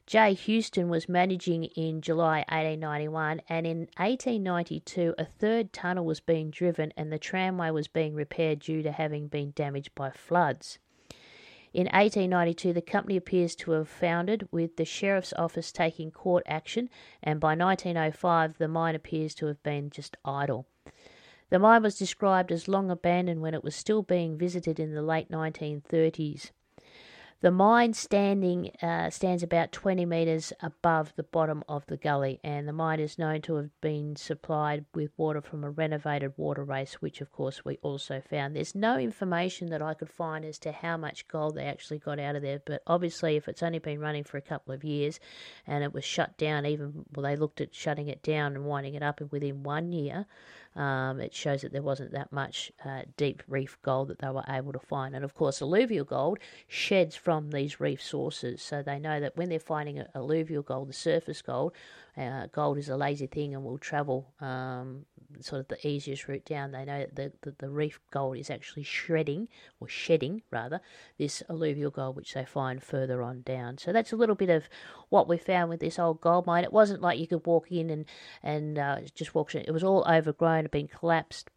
J. 0.06 0.34
Houston 0.34 0.90
was 0.90 1.08
managing 1.08 1.64
in 1.64 2.02
July 2.02 2.40
1891, 2.50 3.42
and 3.48 3.66
in 3.66 3.78
1892, 3.98 5.16
a 5.18 5.24
third 5.24 5.72
tunnel 5.72 6.04
was 6.04 6.20
being 6.20 6.52
driven 6.52 6.92
and 6.98 7.12
the 7.12 7.18
tramway 7.18 7.70
was 7.70 7.88
being 7.88 8.14
repaired 8.14 8.60
due 8.60 8.84
to 8.84 8.92
having 8.92 9.28
been 9.28 9.54
damaged 9.56 9.96
by 9.96 10.12
floods. 10.12 10.78
In 11.74 11.86
1892, 11.88 12.72
the 12.72 12.84
company 12.84 13.18
appears 13.18 13.56
to 13.56 13.72
have 13.72 13.90
founded, 13.90 14.48
with 14.52 14.76
the 14.76 14.86
Sheriff's 14.86 15.34
Office 15.36 15.72
taking 15.72 16.12
court 16.12 16.44
action, 16.46 16.88
and 17.24 17.40
by 17.40 17.56
1905, 17.56 18.60
the 18.60 18.68
mine 18.68 18.94
appears 18.94 19.34
to 19.36 19.48
have 19.48 19.62
been 19.64 19.90
just 19.90 20.16
idle. 20.24 20.68
The 21.50 21.58
mine 21.58 21.82
was 21.82 21.98
described 21.98 22.52
as 22.52 22.68
long 22.68 22.92
abandoned 22.92 23.42
when 23.42 23.56
it 23.56 23.64
was 23.64 23.76
still 23.76 24.04
being 24.04 24.38
visited 24.38 24.80
in 24.80 24.94
the 24.94 25.02
late 25.02 25.32
1930s. 25.32 26.52
The 27.44 27.52
mine 27.52 27.92
standing 27.92 28.72
uh, 28.82 29.10
stands 29.10 29.44
about 29.44 29.74
20 29.74 30.06
metres 30.06 30.54
above 30.62 31.12
the 31.18 31.24
bottom 31.24 31.62
of 31.68 31.86
the 31.88 31.98
gully, 31.98 32.40
and 32.42 32.66
the 32.66 32.72
mine 32.72 33.02
is 33.02 33.20
known 33.20 33.42
to 33.42 33.56
have 33.56 33.82
been 33.82 34.16
supplied 34.16 34.86
with 34.96 35.12
water 35.18 35.42
from 35.42 35.66
a 35.66 35.70
renovated 35.70 36.32
water 36.38 36.64
race, 36.64 37.02
which 37.02 37.20
of 37.20 37.34
course 37.34 37.66
we 37.66 37.80
also 37.82 38.22
found. 38.22 38.56
There's 38.56 38.76
no 38.76 38.98
information 38.98 39.72
that 39.72 39.82
I 39.82 39.94
could 39.94 40.10
find 40.10 40.46
as 40.46 40.58
to 40.60 40.72
how 40.72 40.96
much 40.96 41.28
gold 41.28 41.56
they 41.56 41.66
actually 41.66 42.00
got 42.00 42.18
out 42.18 42.38
of 42.38 42.44
there, 42.44 42.62
but 42.66 42.82
obviously, 42.88 43.36
if 43.36 43.50
it's 43.50 43.62
only 43.62 43.80
been 43.80 44.00
running 44.00 44.24
for 44.24 44.38
a 44.38 44.42
couple 44.42 44.74
of 44.74 44.86
years 44.86 45.20
and 45.68 45.84
it 45.84 45.94
was 45.94 46.06
shut 46.06 46.38
down, 46.38 46.66
even 46.66 47.04
well, 47.14 47.26
they 47.26 47.36
looked 47.36 47.60
at 47.60 47.76
shutting 47.76 48.08
it 48.08 48.24
down 48.24 48.56
and 48.56 48.64
winding 48.64 48.94
it 48.94 49.04
up 49.04 49.20
within 49.34 49.64
one 49.64 49.92
year 49.92 50.28
um, 50.76 51.20
it 51.20 51.34
shows 51.34 51.62
that 51.62 51.72
there 51.72 51.82
wasn't 51.82 52.12
that 52.12 52.32
much 52.32 52.72
uh, 52.86 53.02
deep 53.18 53.44
reef 53.48 53.78
gold 53.82 54.08
that 54.08 54.20
they 54.20 54.30
were 54.30 54.44
able 54.50 54.74
to 54.74 54.80
find. 54.80 55.16
And 55.16 55.24
of 55.24 55.36
course, 55.36 55.62
alluvial 55.62 56.06
gold 56.06 56.40
sheds 56.68 57.16
from 57.16 57.52
these 57.52 57.80
reef 57.80 58.02
sources, 58.02 58.62
so 58.62 58.82
they 58.82 59.00
know 59.00 59.20
that 59.20 59.38
when 59.38 59.50
they're 59.50 59.60
finding 59.60 60.04
alluvial 60.16 60.64
gold, 60.64 60.90
the 60.90 60.94
surface 60.94 61.42
gold, 61.42 61.74
uh, 62.18 62.48
gold 62.52 62.78
is 62.78 62.90
a 62.90 62.98
lazy 62.98 63.28
thing 63.28 63.54
and 63.54 63.64
will 63.64 63.78
travel 63.78 64.34
um, 64.40 65.06
sort 65.42 65.62
of 65.62 65.68
the 65.68 65.88
easiest 65.88 66.28
route 66.28 66.46
down. 66.46 66.72
They 66.72 66.86
know 66.86 67.00
that 67.00 67.16
the, 67.16 67.32
the, 67.42 67.56
the, 67.58 67.70
reef 67.70 68.00
gold 68.12 68.38
is 68.38 68.50
actually 68.50 68.84
shredding, 68.84 69.48
or 69.80 69.88
shedding 69.88 70.42
rather, 70.52 70.82
this 71.18 71.44
alluvial 71.50 71.92
gold 71.92 72.16
which 72.16 72.34
they 72.34 72.46
find 72.46 72.82
further 72.84 73.22
on 73.22 73.42
down. 73.42 73.78
So 73.78 73.92
that's 73.92 74.12
a 74.12 74.16
little 74.16 74.36
bit 74.36 74.50
of 74.50 74.70
what 75.10 75.28
we 75.28 75.38
found 75.38 75.70
with 75.70 75.80
this 75.80 76.00
old 76.00 76.22
gold 76.22 76.46
mine. 76.46 76.64
It 76.64 76.74
wasn't 76.74 77.02
like 77.02 77.20
you 77.20 77.28
could 77.28 77.46
walk 77.46 77.72
in 77.72 77.90
and, 77.90 78.06
and 78.42 78.78
uh, 78.78 79.00
just 79.16 79.36
walk 79.36 79.56
in. 79.56 79.64
It 79.68 79.72
was 79.72 79.84
all 79.84 80.06
overgrown, 80.08 80.64
had 80.64 80.72
been 80.72 80.88
collapsed 80.88 81.50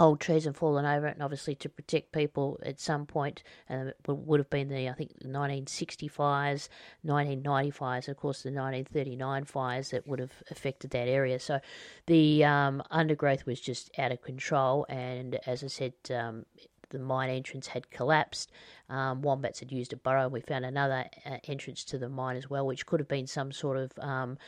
old 0.00 0.20
trees 0.20 0.46
and 0.46 0.56
fallen 0.56 0.84
over 0.84 1.06
it, 1.06 1.14
and 1.14 1.22
obviously 1.22 1.54
to 1.56 1.68
protect 1.68 2.12
people 2.12 2.58
at 2.62 2.80
some 2.80 3.06
point, 3.06 3.42
and 3.68 3.88
it 3.88 3.96
would 4.06 4.40
have 4.40 4.50
been 4.50 4.68
the 4.68 4.88
I 4.88 4.92
think 4.92 5.10
1960 5.22 6.08
fires, 6.08 6.68
1990 7.02 7.70
fires, 7.70 8.08
of 8.08 8.16
course 8.16 8.42
the 8.42 8.50
1939 8.50 9.44
fires 9.44 9.90
that 9.90 10.06
would 10.06 10.18
have 10.20 10.32
affected 10.50 10.90
that 10.90 11.08
area. 11.08 11.38
So 11.38 11.60
the 12.06 12.44
um, 12.44 12.82
undergrowth 12.90 13.46
was 13.46 13.60
just 13.60 13.90
out 13.98 14.12
of 14.12 14.22
control, 14.22 14.86
and 14.88 15.38
as 15.46 15.64
I 15.64 15.68
said. 15.68 15.94
Um, 16.14 16.44
the 16.90 16.98
mine 16.98 17.28
entrance 17.28 17.66
had 17.66 17.90
collapsed. 17.90 18.50
Um, 18.88 19.20
wombats 19.20 19.60
had 19.60 19.70
used 19.70 19.92
a 19.92 19.96
burrow. 19.96 20.28
We 20.28 20.40
found 20.40 20.64
another 20.64 21.04
uh, 21.26 21.36
entrance 21.44 21.84
to 21.84 21.98
the 21.98 22.08
mine 22.08 22.36
as 22.36 22.48
well, 22.48 22.66
which 22.66 22.86
could 22.86 23.00
have 23.00 23.08
been 23.08 23.26
some 23.26 23.52
sort 23.52 23.76
of 23.76 23.92
um, 23.98 24.38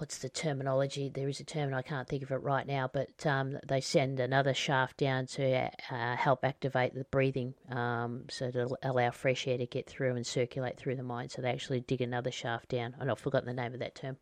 what's 0.00 0.18
the 0.18 0.30
terminology? 0.30 1.10
There 1.10 1.28
is 1.28 1.40
a 1.40 1.44
term, 1.44 1.74
I 1.74 1.82
can't 1.82 2.08
think 2.08 2.22
of 2.22 2.30
it 2.30 2.36
right 2.42 2.66
now, 2.66 2.88
but 2.90 3.26
um, 3.26 3.58
they 3.68 3.82
send 3.82 4.18
another 4.18 4.54
shaft 4.54 4.96
down 4.96 5.26
to 5.26 5.70
uh, 5.90 6.16
help 6.16 6.42
activate 6.42 6.94
the 6.94 7.04
breathing 7.04 7.52
um, 7.70 8.24
so 8.30 8.50
to 8.50 8.76
allow 8.82 9.10
fresh 9.10 9.46
air 9.46 9.58
to 9.58 9.66
get 9.66 9.86
through 9.86 10.16
and 10.16 10.26
circulate 10.26 10.78
through 10.78 10.96
the 10.96 11.02
mine. 11.02 11.28
So 11.28 11.42
they 11.42 11.50
actually 11.50 11.80
dig 11.80 12.00
another 12.00 12.30
shaft 12.30 12.70
down. 12.70 12.96
And 12.98 13.10
I've 13.10 13.18
forgotten 13.18 13.46
the 13.46 13.62
name 13.62 13.74
of 13.74 13.80
that 13.80 13.94
term. 13.94 14.16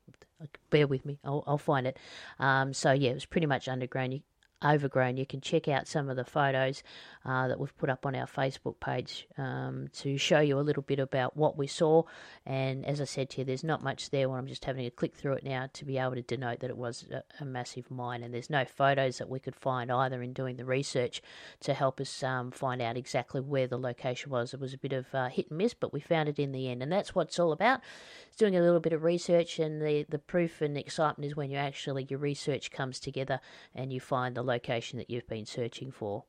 Bear 0.70 0.88
with 0.88 1.06
me, 1.06 1.20
I'll, 1.24 1.44
I'll 1.46 1.58
find 1.58 1.86
it. 1.86 1.96
Um, 2.40 2.74
so, 2.74 2.90
yeah, 2.90 3.10
it 3.10 3.14
was 3.14 3.26
pretty 3.26 3.46
much 3.46 3.68
underground. 3.68 4.14
You, 4.14 4.20
overgrown. 4.64 5.16
You 5.16 5.26
can 5.26 5.40
check 5.40 5.68
out 5.68 5.86
some 5.86 6.08
of 6.08 6.16
the 6.16 6.24
photos 6.24 6.82
uh, 7.24 7.48
that 7.48 7.60
we've 7.60 7.76
put 7.76 7.90
up 7.90 8.06
on 8.06 8.14
our 8.14 8.26
Facebook 8.26 8.80
page 8.80 9.28
um, 9.36 9.88
to 9.94 10.16
show 10.16 10.40
you 10.40 10.58
a 10.58 10.60
little 10.60 10.82
bit 10.82 10.98
about 10.98 11.36
what 11.36 11.56
we 11.56 11.66
saw. 11.66 12.02
And 12.46 12.84
as 12.86 13.00
I 13.00 13.04
said 13.04 13.30
to 13.30 13.38
you, 13.38 13.44
there's 13.44 13.64
not 13.64 13.82
much 13.82 14.10
there 14.10 14.28
I'm 14.36 14.46
just 14.46 14.64
having 14.64 14.86
a 14.86 14.90
click 14.90 15.14
through 15.14 15.34
it 15.34 15.44
now 15.44 15.68
to 15.72 15.84
be 15.84 15.98
able 15.98 16.14
to 16.14 16.22
denote 16.22 16.60
that 16.60 16.70
it 16.70 16.76
was 16.76 17.06
a, 17.10 17.22
a 17.40 17.44
massive 17.44 17.90
mine. 17.90 18.22
And 18.22 18.32
there's 18.32 18.50
no 18.50 18.64
photos 18.64 19.18
that 19.18 19.28
we 19.28 19.40
could 19.40 19.56
find 19.56 19.90
either 19.90 20.22
in 20.22 20.32
doing 20.32 20.56
the 20.56 20.64
research 20.64 21.22
to 21.60 21.74
help 21.74 22.00
us 22.00 22.22
um, 22.22 22.50
find 22.50 22.82
out 22.82 22.96
exactly 22.96 23.40
where 23.40 23.66
the 23.66 23.78
location 23.78 24.30
was. 24.30 24.54
It 24.54 24.60
was 24.60 24.74
a 24.74 24.78
bit 24.78 24.92
of 24.92 25.06
uh, 25.14 25.28
hit 25.28 25.50
and 25.50 25.58
miss, 25.58 25.74
but 25.74 25.92
we 25.92 26.00
found 26.00 26.28
it 26.28 26.38
in 26.38 26.52
the 26.52 26.68
end. 26.68 26.82
And 26.82 26.92
that's 26.92 27.14
what 27.14 27.28
it's 27.28 27.38
all 27.38 27.52
about. 27.52 27.80
It's 28.26 28.36
doing 28.36 28.56
a 28.56 28.60
little 28.60 28.80
bit 28.80 28.92
of 28.92 29.02
research, 29.02 29.58
and 29.58 29.80
the, 29.80 30.04
the 30.08 30.18
proof 30.18 30.60
and 30.60 30.76
excitement 30.76 31.30
is 31.30 31.36
when 31.36 31.50
you 31.50 31.56
actually, 31.56 32.06
your 32.08 32.18
research 32.18 32.70
comes 32.70 33.00
together 33.00 33.40
and 33.74 33.92
you 33.92 34.00
find 34.00 34.34
the 34.34 34.42
location 34.48 34.98
that 34.98 35.10
you've 35.10 35.28
been 35.28 35.46
searching 35.46 35.92
for. 35.92 36.24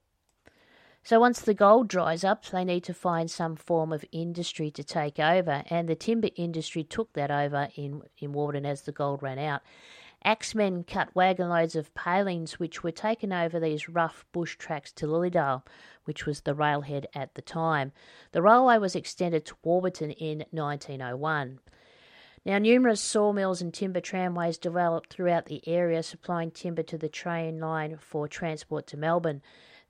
So 1.03 1.19
once 1.19 1.41
the 1.41 1.53
gold 1.53 1.88
dries 1.88 2.23
up, 2.23 2.45
they 2.45 2.65
need 2.65 2.83
to 2.83 2.93
find 2.93 3.31
some 3.31 3.55
form 3.55 3.93
of 3.93 4.05
industry 4.11 4.69
to 4.71 4.83
take 4.83 5.17
over, 5.17 5.63
and 5.69 5.88
the 5.88 5.95
timber 5.95 6.29
industry 6.35 6.83
took 6.83 7.13
that 7.13 7.31
over 7.31 7.69
in, 7.75 8.01
in 8.17 8.33
Warburton 8.33 8.65
as 8.65 8.81
the 8.81 8.91
gold 8.91 9.23
ran 9.23 9.39
out. 9.39 9.61
Axemen 10.23 10.83
cut 10.83 11.15
wagon 11.15 11.47
loads 11.47 11.77
of 11.77 11.93
palings, 11.93 12.59
which 12.59 12.83
were 12.83 12.91
taken 12.91 13.31
over 13.31 13.59
these 13.59 13.88
rough 13.88 14.25
bush 14.33 14.57
tracks 14.57 14.91
to 14.91 15.07
Lilydale, 15.07 15.63
which 16.03 16.25
was 16.25 16.41
the 16.41 16.53
railhead 16.53 17.07
at 17.15 17.35
the 17.35 17.41
time. 17.41 17.93
The 18.33 18.41
railway 18.41 18.77
was 18.79 18.95
extended 18.95 19.45
to 19.45 19.55
Warburton 19.63 20.11
in 20.11 20.43
1901. 20.51 21.59
Now, 22.46 22.58
numerous 22.58 23.01
sawmills 23.01 23.62
and 23.62 23.74
timber 23.74 24.00
tramways 24.00 24.58
developed 24.58 25.12
throughout 25.12 25.48
the 25.48 25.62
area, 25.67 26.01
supplying 26.01 26.51
timber 26.51 26.84
to 26.84 26.98
the 26.98 27.10
train 27.10 27.60
line 27.60 27.98
for 27.98 28.27
transport 28.27 28.88
to 28.88 28.98
Melbourne. 28.98 29.41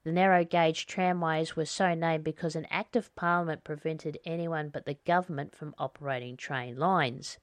The 0.03 0.12
narrow 0.12 0.44
gauge 0.44 0.88
tramways 0.88 1.56
were 1.56 1.65
so 1.65 1.94
named 1.94 2.24
because 2.24 2.56
an 2.56 2.65
Act 2.72 2.96
of 2.96 3.13
Parliament 3.15 3.63
prevented 3.63 4.18
anyone 4.25 4.70
but 4.70 4.86
the 4.86 4.96
government 5.06 5.53
from 5.53 5.75
operating 5.77 6.38
train 6.38 6.77
lines. 6.77 7.38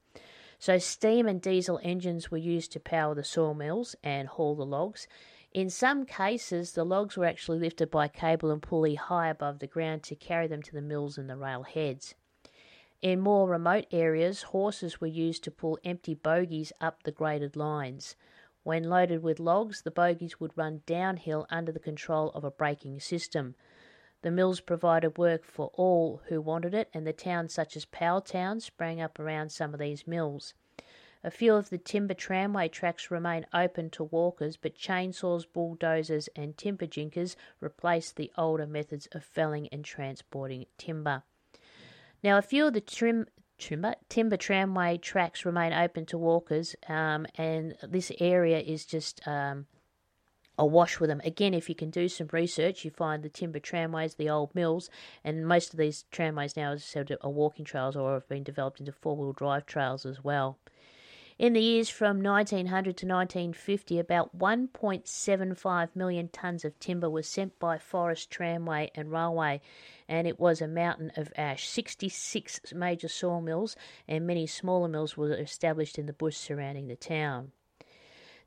So, 0.59 0.77
steam 0.77 1.27
and 1.27 1.41
diesel 1.41 1.79
engines 1.83 2.29
were 2.29 2.37
used 2.37 2.71
to 2.73 2.79
power 2.79 3.15
the 3.15 3.23
sawmills 3.23 3.95
and 4.03 4.27
haul 4.27 4.55
the 4.55 4.65
logs. 4.65 5.07
In 5.53 5.69
some 5.69 6.05
cases, 6.05 6.73
the 6.73 6.83
logs 6.83 7.15
were 7.15 7.25
actually 7.25 7.59
lifted 7.59 7.89
by 7.89 8.09
cable 8.09 8.51
and 8.51 8.61
pulley 8.61 8.95
high 8.95 9.29
above 9.29 9.59
the 9.59 9.67
ground 9.67 10.03
to 10.03 10.15
carry 10.15 10.47
them 10.47 10.61
to 10.63 10.73
the 10.73 10.81
mills 10.81 11.17
and 11.17 11.29
the 11.29 11.37
rail 11.37 11.63
heads. 11.63 12.15
In 13.03 13.19
more 13.19 13.47
remote 13.47 13.85
areas, 13.91 14.41
horses 14.41 14.99
were 14.99 15.05
used 15.05 15.43
to 15.43 15.51
pull 15.51 15.77
empty 15.83 16.15
bogies 16.15 16.73
up 16.81 17.03
the 17.03 17.11
graded 17.11 17.55
lines. 17.55 18.15
When 18.63 18.89
loaded 18.89 19.21
with 19.21 19.39
logs, 19.39 19.83
the 19.83 19.91
bogies 19.91 20.39
would 20.39 20.57
run 20.57 20.81
downhill 20.87 21.45
under 21.51 21.71
the 21.71 21.79
control 21.79 22.31
of 22.31 22.43
a 22.43 22.49
braking 22.49 22.99
system. 22.99 23.53
The 24.23 24.31
mills 24.31 24.61
provided 24.61 25.19
work 25.19 25.43
for 25.43 25.69
all 25.75 26.21
who 26.25 26.41
wanted 26.41 26.73
it, 26.73 26.89
and 26.91 27.05
the 27.05 27.13
towns 27.13 27.53
such 27.53 27.77
as 27.77 27.85
Powelltown 27.85 28.61
sprang 28.61 28.99
up 28.99 29.19
around 29.19 29.51
some 29.51 29.75
of 29.75 29.79
these 29.79 30.07
mills. 30.07 30.55
A 31.23 31.29
few 31.29 31.53
of 31.53 31.69
the 31.69 31.77
timber 31.77 32.15
tramway 32.15 32.67
tracks 32.67 33.11
remain 33.11 33.45
open 33.53 33.91
to 33.91 34.05
walkers, 34.05 34.57
but 34.57 34.75
chainsaws, 34.75 35.45
bulldozers, 35.45 36.29
and 36.35 36.57
timber 36.57 36.87
jinkers 36.87 37.37
replaced 37.59 38.15
the 38.15 38.31
older 38.39 38.65
methods 38.65 39.07
of 39.11 39.23
felling 39.23 39.67
and 39.67 39.85
transporting 39.85 40.65
timber. 40.79 41.21
Now, 42.23 42.37
a 42.37 42.41
few 42.41 42.67
of 42.67 42.73
the 42.73 42.81
trim, 42.81 43.27
timber, 43.57 44.37
tramway 44.37 44.97
tracks 44.97 45.45
remain 45.45 45.73
open 45.73 46.05
to 46.07 46.17
walkers, 46.17 46.75
um, 46.87 47.25
and 47.35 47.75
this 47.83 48.11
area 48.19 48.59
is 48.59 48.85
just 48.85 49.25
um, 49.27 49.67
awash 50.57 50.99
with 50.99 51.09
them. 51.09 51.21
Again, 51.23 51.53
if 51.53 51.69
you 51.69 51.75
can 51.75 51.89
do 51.89 52.09
some 52.09 52.29
research, 52.31 52.83
you 52.83 52.91
find 52.91 53.23
the 53.23 53.29
timber 53.29 53.59
tramways, 53.59 54.15
the 54.15 54.29
old 54.29 54.53
mills, 54.55 54.89
and 55.23 55.47
most 55.47 55.73
of 55.73 55.79
these 55.79 56.05
tramways 56.11 56.57
now 56.57 56.75
are 57.21 57.29
walking 57.29 57.65
trails 57.65 57.95
or 57.95 58.13
have 58.13 58.27
been 58.27 58.43
developed 58.43 58.79
into 58.79 58.91
four 58.91 59.15
wheel 59.15 59.33
drive 59.33 59.65
trails 59.65 60.05
as 60.05 60.23
well. 60.23 60.57
In 61.39 61.53
the 61.53 61.61
years 61.61 61.87
from 61.87 62.23
1900 62.23 62.97
to 62.97 63.05
1950, 63.05 63.99
about 63.99 64.35
1.75 64.35 65.95
million 65.95 66.29
tonnes 66.29 66.65
of 66.65 66.79
timber 66.79 67.11
was 67.11 67.27
sent 67.27 67.59
by 67.59 67.77
forest, 67.77 68.31
tramway, 68.31 68.89
and 68.95 69.11
railway, 69.11 69.61
and 70.09 70.25
it 70.25 70.39
was 70.39 70.63
a 70.63 70.67
mountain 70.67 71.11
of 71.15 71.31
ash. 71.37 71.69
66 71.69 72.73
major 72.73 73.07
sawmills 73.07 73.75
and 74.07 74.25
many 74.25 74.47
smaller 74.47 74.87
mills 74.87 75.15
were 75.15 75.31
established 75.31 75.99
in 75.99 76.07
the 76.07 76.13
bush 76.13 76.35
surrounding 76.35 76.87
the 76.87 76.95
town. 76.95 77.51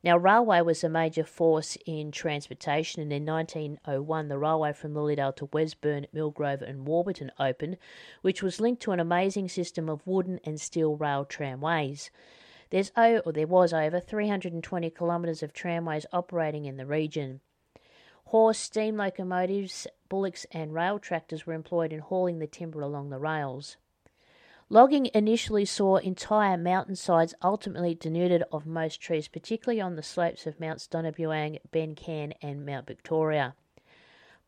Now, 0.03 0.17
railway 0.17 0.59
was 0.59 0.83
a 0.83 0.89
major 0.89 1.23
force 1.23 1.77
in 1.85 2.11
transportation, 2.11 3.01
and 3.01 3.13
in 3.13 3.25
1901, 3.25 4.27
the 4.27 4.37
railway 4.37 4.73
from 4.73 4.95
Lilydale 4.95 5.35
to 5.37 5.45
Wesburn, 5.45 6.07
Millgrove, 6.13 6.61
and 6.61 6.85
Warburton 6.85 7.31
opened, 7.39 7.77
which 8.21 8.43
was 8.43 8.59
linked 8.59 8.81
to 8.81 8.91
an 8.91 8.99
amazing 8.99 9.47
system 9.47 9.87
of 9.87 10.05
wooden 10.05 10.41
and 10.43 10.59
steel 10.59 10.97
rail 10.97 11.23
tramways. 11.23 12.11
There's 12.71 12.91
or 12.95 13.31
there 13.33 13.47
was 13.47 13.73
over 13.73 13.99
320 13.99 14.89
kilometres 14.89 15.43
of 15.43 15.53
tramways 15.53 16.05
operating 16.11 16.65
in 16.65 16.77
the 16.77 16.85
region. 16.85 17.41
Horse, 18.25 18.57
steam 18.57 18.95
locomotives, 18.95 19.87
bullocks, 20.07 20.45
and 20.51 20.73
rail 20.73 20.97
tractors 20.97 21.45
were 21.45 21.53
employed 21.53 21.91
in 21.91 21.99
hauling 21.99 22.39
the 22.39 22.47
timber 22.47 22.81
along 22.81 23.09
the 23.09 23.19
rails. 23.19 23.75
Logging 24.69 25.09
initially 25.13 25.65
saw 25.65 25.97
entire 25.97 26.55
mountainsides 26.55 27.33
ultimately 27.43 27.93
denuded 27.93 28.43
of 28.53 28.65
most 28.65 29.01
trees, 29.01 29.27
particularly 29.27 29.81
on 29.81 29.97
the 29.97 30.01
slopes 30.01 30.47
of 30.47 30.61
Mount 30.61 30.87
Donna 30.89 31.11
Buang, 31.11 31.59
Ben 31.71 31.93
Cairn, 31.93 32.33
and 32.41 32.65
Mount 32.65 32.87
Victoria. 32.87 33.53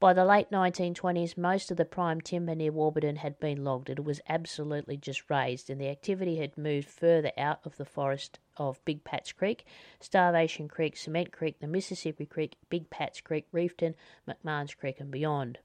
By 0.04 0.12
the 0.12 0.26
late 0.26 0.52
1920s, 0.52 1.38
most 1.38 1.72
of 1.72 1.78
the 1.78 1.86
prime 1.86 2.20
timber 2.20 2.56
near 2.56 2.74
Warburton 2.74 3.16
had 3.16 3.40
been 3.40 3.64
logged. 3.64 3.90
It 3.90 4.04
was 4.04 4.20
absolutely 4.28 4.98
just 4.98 5.30
razed, 5.30 5.70
and 5.70 5.80
the 5.80 5.88
activity 5.88 6.36
had 6.36 6.58
moved 6.58 6.90
further 6.90 7.32
out 7.38 7.62
of 7.64 7.78
the 7.78 7.86
forest 7.86 8.38
of 8.58 8.84
Big 8.84 9.06
Pat's 9.06 9.32
Creek, 9.32 9.66
Starvation 10.02 10.68
Creek, 10.68 10.98
Cement 10.98 11.32
Creek, 11.32 11.62
the 11.62 11.68
Mississippi 11.68 12.26
Creek, 12.26 12.58
Big 12.70 12.90
Pat's 12.90 13.22
Creek, 13.22 13.46
Reefton, 13.54 13.96
McMahon's 14.28 14.74
Creek, 14.74 15.00
and 15.00 15.10
beyond. 15.10 15.60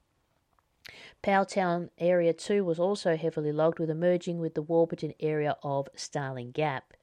Powelltown 1.20 1.90
area 1.98 2.32
2 2.32 2.64
was 2.64 2.78
also 2.78 3.16
heavily 3.16 3.50
logged 3.50 3.80
with 3.80 3.90
emerging 3.90 4.38
with 4.38 4.54
the 4.54 4.62
Warburton 4.62 5.14
area 5.18 5.56
of 5.64 5.88
Starling 5.96 6.52
Gap. 6.52 6.94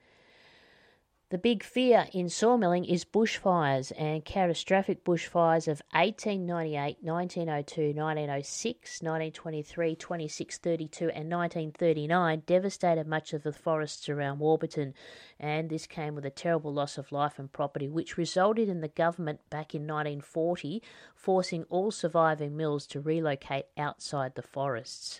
The 1.35 1.41
big 1.41 1.63
fear 1.63 2.07
in 2.13 2.29
sawmilling 2.29 2.85
is 2.85 3.03
bushfires 3.03 3.91
and 3.97 4.23
catastrophic 4.23 5.03
bushfires 5.03 5.67
of 5.67 5.81
1898, 5.91 6.99
1902, 7.01 7.87
1906, 7.87 9.01
1923, 9.01 9.95
2632, 9.97 11.09
and 11.09 11.29
1939 11.29 12.43
devastated 12.45 13.05
much 13.05 13.33
of 13.33 13.43
the 13.43 13.51
forests 13.51 14.07
around 14.07 14.39
Warburton, 14.39 14.93
and 15.37 15.69
this 15.69 15.87
came 15.87 16.15
with 16.15 16.25
a 16.25 16.29
terrible 16.29 16.71
loss 16.71 16.97
of 16.97 17.11
life 17.11 17.37
and 17.37 17.51
property, 17.51 17.89
which 17.89 18.15
resulted 18.15 18.69
in 18.69 18.79
the 18.79 18.87
government 18.87 19.41
back 19.49 19.75
in 19.75 19.81
1940 19.81 20.81
forcing 21.15 21.65
all 21.65 21.91
surviving 21.91 22.55
mills 22.55 22.87
to 22.87 23.01
relocate 23.01 23.65
outside 23.77 24.35
the 24.35 24.41
forests. 24.41 25.19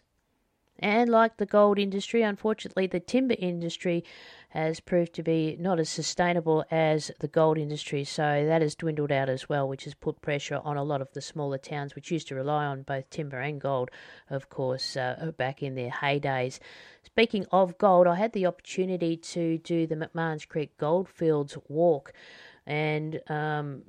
And 0.80 1.10
like 1.10 1.38
the 1.38 1.46
gold 1.46 1.80
industry, 1.80 2.22
unfortunately, 2.22 2.88
the 2.88 3.00
timber 3.00 3.36
industry 3.40 4.04
has 4.50 4.80
proved 4.80 5.14
to 5.14 5.24
be 5.24 5.58
not 5.60 5.80
as 5.80 5.90
sustainable 5.90 6.64
as 6.72 7.12
the 7.20 7.28
gold 7.28 7.58
industry. 7.58 8.04
So 8.04 8.46
that 8.46 8.62
has 8.62 8.76
dwindled 8.76 9.12
out 9.12 9.30
as 9.30 9.50
well, 9.50 9.68
which 9.68 9.84
has 9.86 9.94
put 9.94 10.22
pressure 10.22 10.62
on 10.64 10.78
a 10.78 10.84
lot 10.84 11.02
of 11.02 11.12
the 11.12 11.22
smaller 11.22 11.58
towns, 11.58 11.96
which 11.96 12.12
used 12.12 12.28
to 12.30 12.36
rely 12.36 12.66
on 12.66 12.84
both 12.84 13.10
timber 13.10 13.40
and 13.40 13.60
gold, 13.60 13.90
of 14.30 14.50
course, 14.50 14.96
uh, 14.96 15.32
back 15.38 15.62
in 15.62 15.76
their 15.76 15.92
heydays. 15.92 16.60
Speaking 17.04 17.46
of 17.52 17.78
gold, 17.78 18.08
I 18.08 18.16
had 18.16 18.34
the 18.34 18.46
opportunity 18.46 19.18
to 19.18 19.58
do 19.60 19.88
the 19.88 19.96
McMahon's 19.96 20.46
Creek 20.46 20.78
Goldfields 20.78 21.58
walk. 21.68 22.14
And 22.66 23.22
um, 23.30 23.84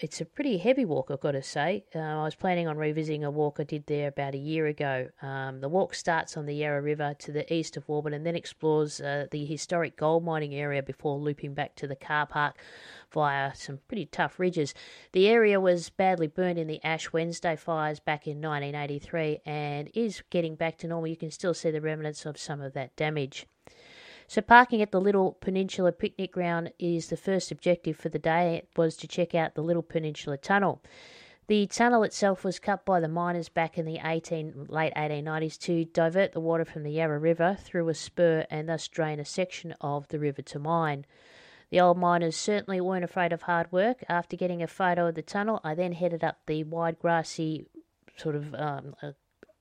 it's 0.00 0.20
a 0.20 0.24
pretty 0.24 0.58
heavy 0.58 0.84
walk, 0.84 1.10
I've 1.10 1.20
got 1.20 1.32
to 1.32 1.42
say. 1.42 1.84
Uh, 1.94 1.98
I 1.98 2.24
was 2.24 2.34
planning 2.34 2.68
on 2.68 2.76
revisiting 2.76 3.24
a 3.24 3.30
walk 3.30 3.58
I 3.60 3.64
did 3.64 3.86
there 3.86 4.08
about 4.08 4.34
a 4.34 4.38
year 4.38 4.66
ago. 4.66 5.08
Um, 5.22 5.60
the 5.60 5.68
walk 5.68 5.94
starts 5.94 6.36
on 6.36 6.46
the 6.46 6.54
Yarra 6.54 6.82
River 6.82 7.14
to 7.20 7.32
the 7.32 7.52
east 7.52 7.76
of 7.76 7.88
Warburton 7.88 8.16
and 8.16 8.26
then 8.26 8.36
explores 8.36 9.00
uh, 9.00 9.26
the 9.30 9.44
historic 9.44 9.96
gold 9.96 10.24
mining 10.24 10.54
area 10.54 10.82
before 10.82 11.18
looping 11.18 11.54
back 11.54 11.74
to 11.76 11.86
the 11.86 11.96
car 11.96 12.26
park 12.26 12.56
via 13.12 13.54
some 13.54 13.78
pretty 13.88 14.06
tough 14.06 14.38
ridges. 14.38 14.74
The 15.12 15.28
area 15.28 15.60
was 15.60 15.90
badly 15.90 16.26
burned 16.26 16.58
in 16.58 16.66
the 16.66 16.82
Ash 16.84 17.12
Wednesday 17.12 17.56
fires 17.56 18.00
back 18.00 18.26
in 18.26 18.40
1983 18.40 19.40
and 19.46 19.90
is 19.94 20.22
getting 20.30 20.54
back 20.54 20.78
to 20.78 20.88
normal. 20.88 21.08
You 21.08 21.16
can 21.16 21.30
still 21.30 21.54
see 21.54 21.70
the 21.70 21.80
remnants 21.80 22.26
of 22.26 22.38
some 22.38 22.60
of 22.60 22.72
that 22.74 22.96
damage. 22.96 23.46
So 24.28 24.40
parking 24.40 24.82
at 24.82 24.90
the 24.90 25.00
Little 25.00 25.32
Peninsula 25.40 25.92
Picnic 25.92 26.32
Ground 26.32 26.72
is 26.78 27.08
the 27.08 27.16
first 27.16 27.52
objective 27.52 27.96
for 27.96 28.08
the 28.08 28.18
day. 28.18 28.56
It 28.56 28.68
was 28.76 28.96
to 28.96 29.08
check 29.08 29.34
out 29.34 29.54
the 29.54 29.62
Little 29.62 29.82
Peninsula 29.82 30.36
Tunnel. 30.36 30.82
The 31.48 31.68
tunnel 31.68 32.02
itself 32.02 32.42
was 32.42 32.58
cut 32.58 32.84
by 32.84 32.98
the 32.98 33.06
miners 33.06 33.48
back 33.48 33.78
in 33.78 33.86
the 33.86 34.00
18, 34.04 34.66
late 34.68 34.92
1890s 34.94 35.58
to 35.60 35.84
divert 35.84 36.32
the 36.32 36.40
water 36.40 36.64
from 36.64 36.82
the 36.82 36.90
Yarra 36.90 37.20
River 37.20 37.56
through 37.60 37.88
a 37.88 37.94
spur 37.94 38.44
and 38.50 38.68
thus 38.68 38.88
drain 38.88 39.20
a 39.20 39.24
section 39.24 39.72
of 39.80 40.08
the 40.08 40.18
river 40.18 40.42
to 40.42 40.58
mine. 40.58 41.06
The 41.70 41.80
old 41.80 41.98
miners 41.98 42.36
certainly 42.36 42.80
weren't 42.80 43.04
afraid 43.04 43.32
of 43.32 43.42
hard 43.42 43.70
work. 43.70 44.02
After 44.08 44.36
getting 44.36 44.60
a 44.60 44.66
photo 44.66 45.06
of 45.06 45.14
the 45.14 45.22
tunnel, 45.22 45.60
I 45.62 45.74
then 45.74 45.92
headed 45.92 46.24
up 46.24 46.38
the 46.46 46.64
wide 46.64 46.98
grassy 46.98 47.66
sort 48.16 48.34
of 48.34 48.52
um, 48.54 48.96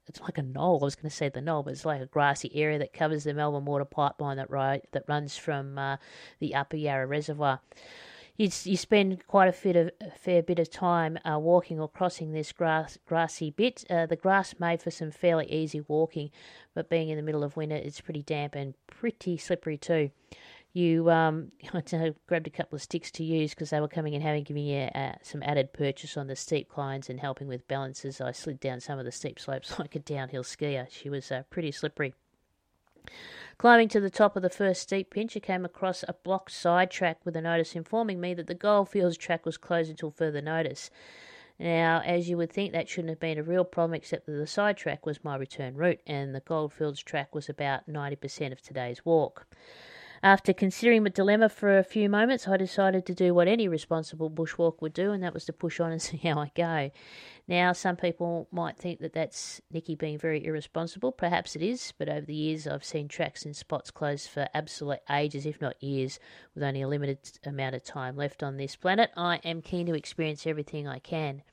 it's 0.08 0.22
like 0.22 0.38
a 0.38 0.44
knoll. 0.44 0.80
I 0.82 0.86
was 0.86 0.96
going 0.96 1.10
to 1.10 1.16
say 1.16 1.30
the 1.30 1.42
knoll, 1.42 1.64
but 1.64 1.74
it's 1.74 1.86
like 1.86 2.02
a 2.02 2.06
grassy 2.06 2.52
area 2.56 2.80
that 2.80 2.94
covers 2.94 3.24
the 3.24 3.34
Melbourne 3.34 3.66
water 3.66 3.86
pipeline 3.86 4.38
that 4.38 4.52
that 4.92 5.04
runs 5.08 5.38
from 5.38 5.78
uh, 5.78 5.98
the 6.40 6.56
Upper 6.56 6.78
Yarra 6.78 7.08
Reservoir. 7.08 7.60
You, 8.38 8.50
you 8.64 8.76
spend 8.76 9.26
quite 9.28 9.48
a, 9.48 9.54
of, 9.78 9.92
a 10.02 10.12
fair 10.12 10.44
bit 10.44 10.60
of 10.60 10.70
time 10.70 11.18
uh, 11.24 11.40
walking 11.40 11.80
or 11.80 11.88
crossing 11.88 12.34
this 12.34 12.52
grass, 12.52 12.98
grassy 13.08 13.50
bit. 13.50 13.86
Uh, 13.90 14.06
the 14.06 14.18
grass 14.18 14.56
made 14.60 14.82
for 14.82 14.92
some 14.92 15.12
fairly 15.12 15.50
easy 15.50 15.82
walking, 15.88 16.32
but 16.74 16.90
being 16.90 17.08
in 17.08 17.16
the 17.16 17.24
middle 17.24 17.46
of 17.46 17.56
winter, 17.56 17.78
it's 17.78 18.02
pretty 18.02 18.22
damp 18.22 18.56
and 18.56 18.74
pretty 18.88 19.38
slippery 19.38 19.78
too 19.78 20.12
you 20.76 21.10
um, 21.10 21.52
I 21.74 22.14
grabbed 22.28 22.48
a 22.48 22.52
couple 22.52 22.76
of 22.76 22.82
sticks 22.82 23.10
to 23.12 23.24
use 23.24 23.52
because 23.52 23.70
they 23.70 23.80
were 23.80 23.88
coming 23.88 24.14
and 24.14 24.22
having 24.22 24.44
given 24.44 24.66
you 24.66 24.90
uh, 24.94 25.14
some 25.22 25.42
added 25.44 25.72
purchase 25.74 26.18
on 26.18 26.28
the 26.28 26.36
steep 26.36 26.70
climbs 26.70 27.10
and 27.10 27.20
helping 27.20 27.48
with 27.48 27.68
balances. 27.68 28.20
I 28.20 28.34
slid 28.34 28.60
down 28.60 28.82
some 28.82 29.00
of 29.00 29.06
the 29.06 29.12
steep 29.12 29.40
slopes 29.40 29.80
like 29.80 29.96
a 29.96 30.00
downhill 30.00 30.44
skier. 30.44 30.88
She 30.90 31.10
was 31.10 31.32
uh, 31.32 31.44
pretty 31.50 31.72
slippery. 31.72 32.14
Climbing 33.58 33.88
to 33.90 34.02
the 34.02 34.10
top 34.10 34.36
of 34.36 34.42
the 34.42 34.50
first 34.50 34.82
steep 34.82 35.12
pinch, 35.12 35.38
I 35.38 35.40
came 35.40 35.64
across 35.64 36.04
a 36.08 36.14
blocked 36.24 36.52
side 36.52 36.92
track 36.92 37.20
with 37.24 37.38
a 37.38 37.42
notice 37.42 37.76
informing 37.76 38.20
me 38.20 38.34
that 38.34 38.48
the 38.48 38.54
Goldfields 38.54 39.16
track 39.16 39.46
was 39.46 39.58
closed 39.58 39.90
until 39.90 40.12
further 40.12 40.42
notice. 40.42 40.92
Now, 41.58 42.02
as 42.04 42.28
you 42.28 42.36
would 42.36 42.52
think, 42.52 42.74
that 42.74 42.90
shouldn't 42.90 43.12
have 43.12 43.20
been 43.22 43.38
a 43.38 43.44
real 43.44 43.64
problem, 43.64 43.94
except 43.94 44.26
that 44.26 44.34
the 44.34 44.48
side 44.48 44.76
track 44.76 45.06
was 45.06 45.24
my 45.24 45.38
return 45.38 45.76
route, 45.76 46.02
and 46.06 46.36
the 46.36 46.42
Goldfields 46.42 47.02
track 47.02 47.34
was 47.34 47.48
about 47.48 47.88
90% 47.88 48.52
of 48.52 48.62
today's 48.62 49.06
walk. 49.06 49.48
After 50.24 50.54
considering 50.54 51.04
the 51.04 51.10
dilemma 51.10 51.50
for 51.50 51.78
a 51.78 51.84
few 51.84 52.10
moments, 52.10 52.48
I 52.48 52.58
decided 52.58 53.06
to 53.06 53.14
do 53.14 53.34
what 53.34 53.48
any 53.48 53.68
responsible 53.68 54.30
bushwalk 54.30 54.82
would 54.82 54.94
do, 54.94 55.12
and 55.12 55.22
that 55.24 55.34
was 55.34 55.46
to 55.46 55.54
push 55.54 55.80
on 55.80 55.92
and 55.92 56.02
see 56.02 56.18
how 56.18 56.40
I 56.40 56.52
go. 56.56 56.92
Now, 57.48 57.74
some 57.74 57.96
people 57.96 58.48
might 58.52 58.78
think 58.78 59.00
that 59.02 59.14
that's 59.14 59.62
Nikki 59.72 59.96
being 59.96 60.18
very 60.18 60.44
irresponsible. 60.44 61.12
Perhaps 61.12 61.56
it 61.56 61.62
is, 61.62 61.94
but 61.98 62.10
over 62.10 62.26
the 62.26 62.34
years, 62.34 62.66
I've 62.66 62.84
seen 62.84 63.08
tracks 63.08 63.46
and 63.46 63.56
spots 63.56 63.92
closed 63.92 64.30
for 64.30 64.48
absolute 64.54 65.00
ages, 65.10 65.46
if 65.46 65.62
not 65.62 65.82
years, 65.82 66.20
with 66.54 66.64
only 66.64 66.82
a 66.82 66.88
limited 66.88 67.20
amount 67.46 67.76
of 67.76 67.84
time 67.84 68.16
left 68.16 68.42
on 68.42 68.58
this 68.58 68.76
planet. 68.76 69.12
I 69.16 69.38
am 69.44 69.62
keen 69.62 69.86
to 69.88 69.94
experience 69.94 70.48
everything 70.48 70.88
I 70.88 71.00
can. 71.00 71.44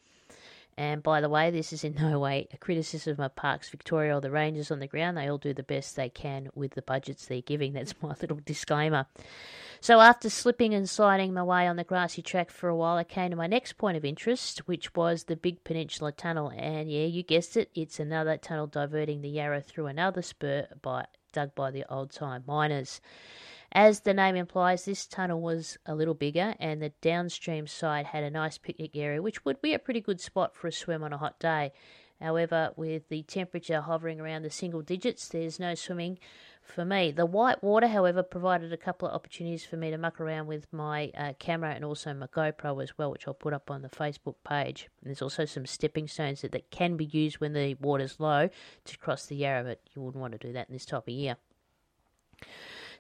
And 0.77 1.03
by 1.03 1.21
the 1.21 1.29
way, 1.29 1.51
this 1.51 1.73
is 1.73 1.85
in 1.85 1.95
no 1.95 2.19
way 2.19 2.49
a 2.53 2.57
criticism 2.57 3.13
of 3.13 3.19
my 3.19 3.29
Parks 3.29 3.69
Victoria 3.69 4.17
or 4.17 4.21
the 4.21 4.31
Rangers 4.31 4.71
on 4.71 4.79
the 4.79 4.87
ground. 4.87 5.17
They 5.17 5.29
all 5.29 5.39
do 5.39 5.53
the 5.53 5.63
best 5.63 5.97
they 5.97 6.09
can 6.09 6.49
with 6.55 6.73
the 6.73 6.83
budgets 6.83 7.27
they're 7.27 7.43
giving. 7.43 7.73
That's 7.75 7.95
my 8.03 8.15
little 8.21 8.41
disclaimer. 8.45 9.07
So, 9.81 10.01
after 10.01 10.31
slipping 10.31 10.75
and 10.75 10.89
sliding 10.89 11.35
my 11.35 11.43
way 11.43 11.67
on 11.67 11.77
the 11.77 11.85
grassy 11.85 12.23
track 12.23 12.51
for 12.51 12.69
a 12.69 12.77
while, 12.77 12.97
I 12.97 13.05
came 13.05 13.31
to 13.31 13.37
my 13.37 13.49
next 13.49 13.75
point 13.75 13.97
of 13.97 14.05
interest, 14.05 14.61
which 14.61 14.95
was 14.95 15.25
the 15.25 15.37
Big 15.37 15.65
Peninsula 15.65 16.13
Tunnel. 16.13 16.53
And 16.57 16.91
yeah, 16.91 17.07
you 17.07 17.23
guessed 17.23 17.57
it, 17.57 17.69
it's 17.75 17.99
another 17.99 18.37
tunnel 18.37 18.69
diverting 18.69 19.23
the 19.23 19.29
Yarra 19.29 19.61
through 19.61 19.87
another 19.87 20.23
spur 20.23 20.69
by, 20.81 21.07
dug 21.33 21.55
by 21.55 21.71
the 21.71 21.85
old 21.93 22.13
time 22.13 22.45
miners. 22.47 23.01
As 23.75 24.01
the 24.01 24.13
name 24.13 24.37
implies, 24.37 24.85
this 24.85 25.07
tunnel 25.07 25.41
was 25.41 25.79
a 25.87 25.95
little 25.95 26.13
bigger, 26.13 26.55
and 26.61 26.83
the 26.83 26.93
downstream 27.01 27.67
side 27.67 28.05
had 28.05 28.23
a 28.23 28.31
nice 28.31 28.59
picnic 28.59 28.95
area, 28.95 29.23
which 29.23 29.47
would 29.47 29.63
be 29.63 29.73
a 29.73 29.79
pretty 29.79 30.03
good 30.03 30.21
spot 30.21 30.55
for 30.55 30.67
a 30.67 30.73
swim 30.73 31.03
on 31.03 31.15
a 31.15 31.17
hot 31.17 31.41
day. 31.41 31.73
However, 32.21 32.73
with 32.77 33.09
the 33.09 33.23
temperature 33.23 33.81
hovering 33.81 34.21
around 34.21 34.43
the 34.43 34.51
single 34.51 34.83
digits, 34.83 35.27
there's 35.27 35.59
no 35.59 35.75
swimming 35.75 36.19
for 36.61 36.85
me. 36.85 37.13
The 37.13 37.25
white 37.25 37.63
water, 37.63 37.89
however, 37.89 38.23
provided 38.23 38.75
a 38.75 38.77
couple 38.77 39.09
of 39.09 39.15
opportunities 39.15 39.65
for 39.65 39.77
me 39.79 39.91
to 39.91 39.97
muck 39.97 40.21
around 40.21 40.49
with 40.49 40.71
my 40.71 41.11
uh, 41.17 41.33
camera 41.39 41.71
and 41.71 41.83
also 41.83 42.13
my 42.13 42.27
GoPro 42.27 42.83
as 42.83 42.97
well, 42.99 43.11
which 43.11 43.27
I'll 43.27 43.33
put 43.33 43.55
up 43.55 43.71
on 43.71 43.81
the 43.81 43.89
Facebook 43.89 44.37
page. 44.47 44.91
And 45.01 45.09
there's 45.09 45.23
also 45.23 45.47
some 45.47 45.65
stepping 45.65 46.07
stones 46.07 46.43
that, 46.43 46.53
that 46.53 46.71
can 46.71 46.99
be 46.99 47.07
used 47.07 47.41
when 47.41 47.55
the 47.55 47.75
water's 47.81 48.21
low 48.21 48.51
to 48.85 48.99
cross 48.99 49.25
the 49.25 49.37
Yarra, 49.37 49.65
but 49.65 49.81
you 49.95 50.03
wouldn't 50.03 50.21
want 50.21 50.33
to 50.33 50.47
do 50.47 50.53
that 50.53 50.69
in 50.69 50.75
this 50.75 50.85
type 50.85 51.09
of 51.09 51.15
year. 51.15 51.37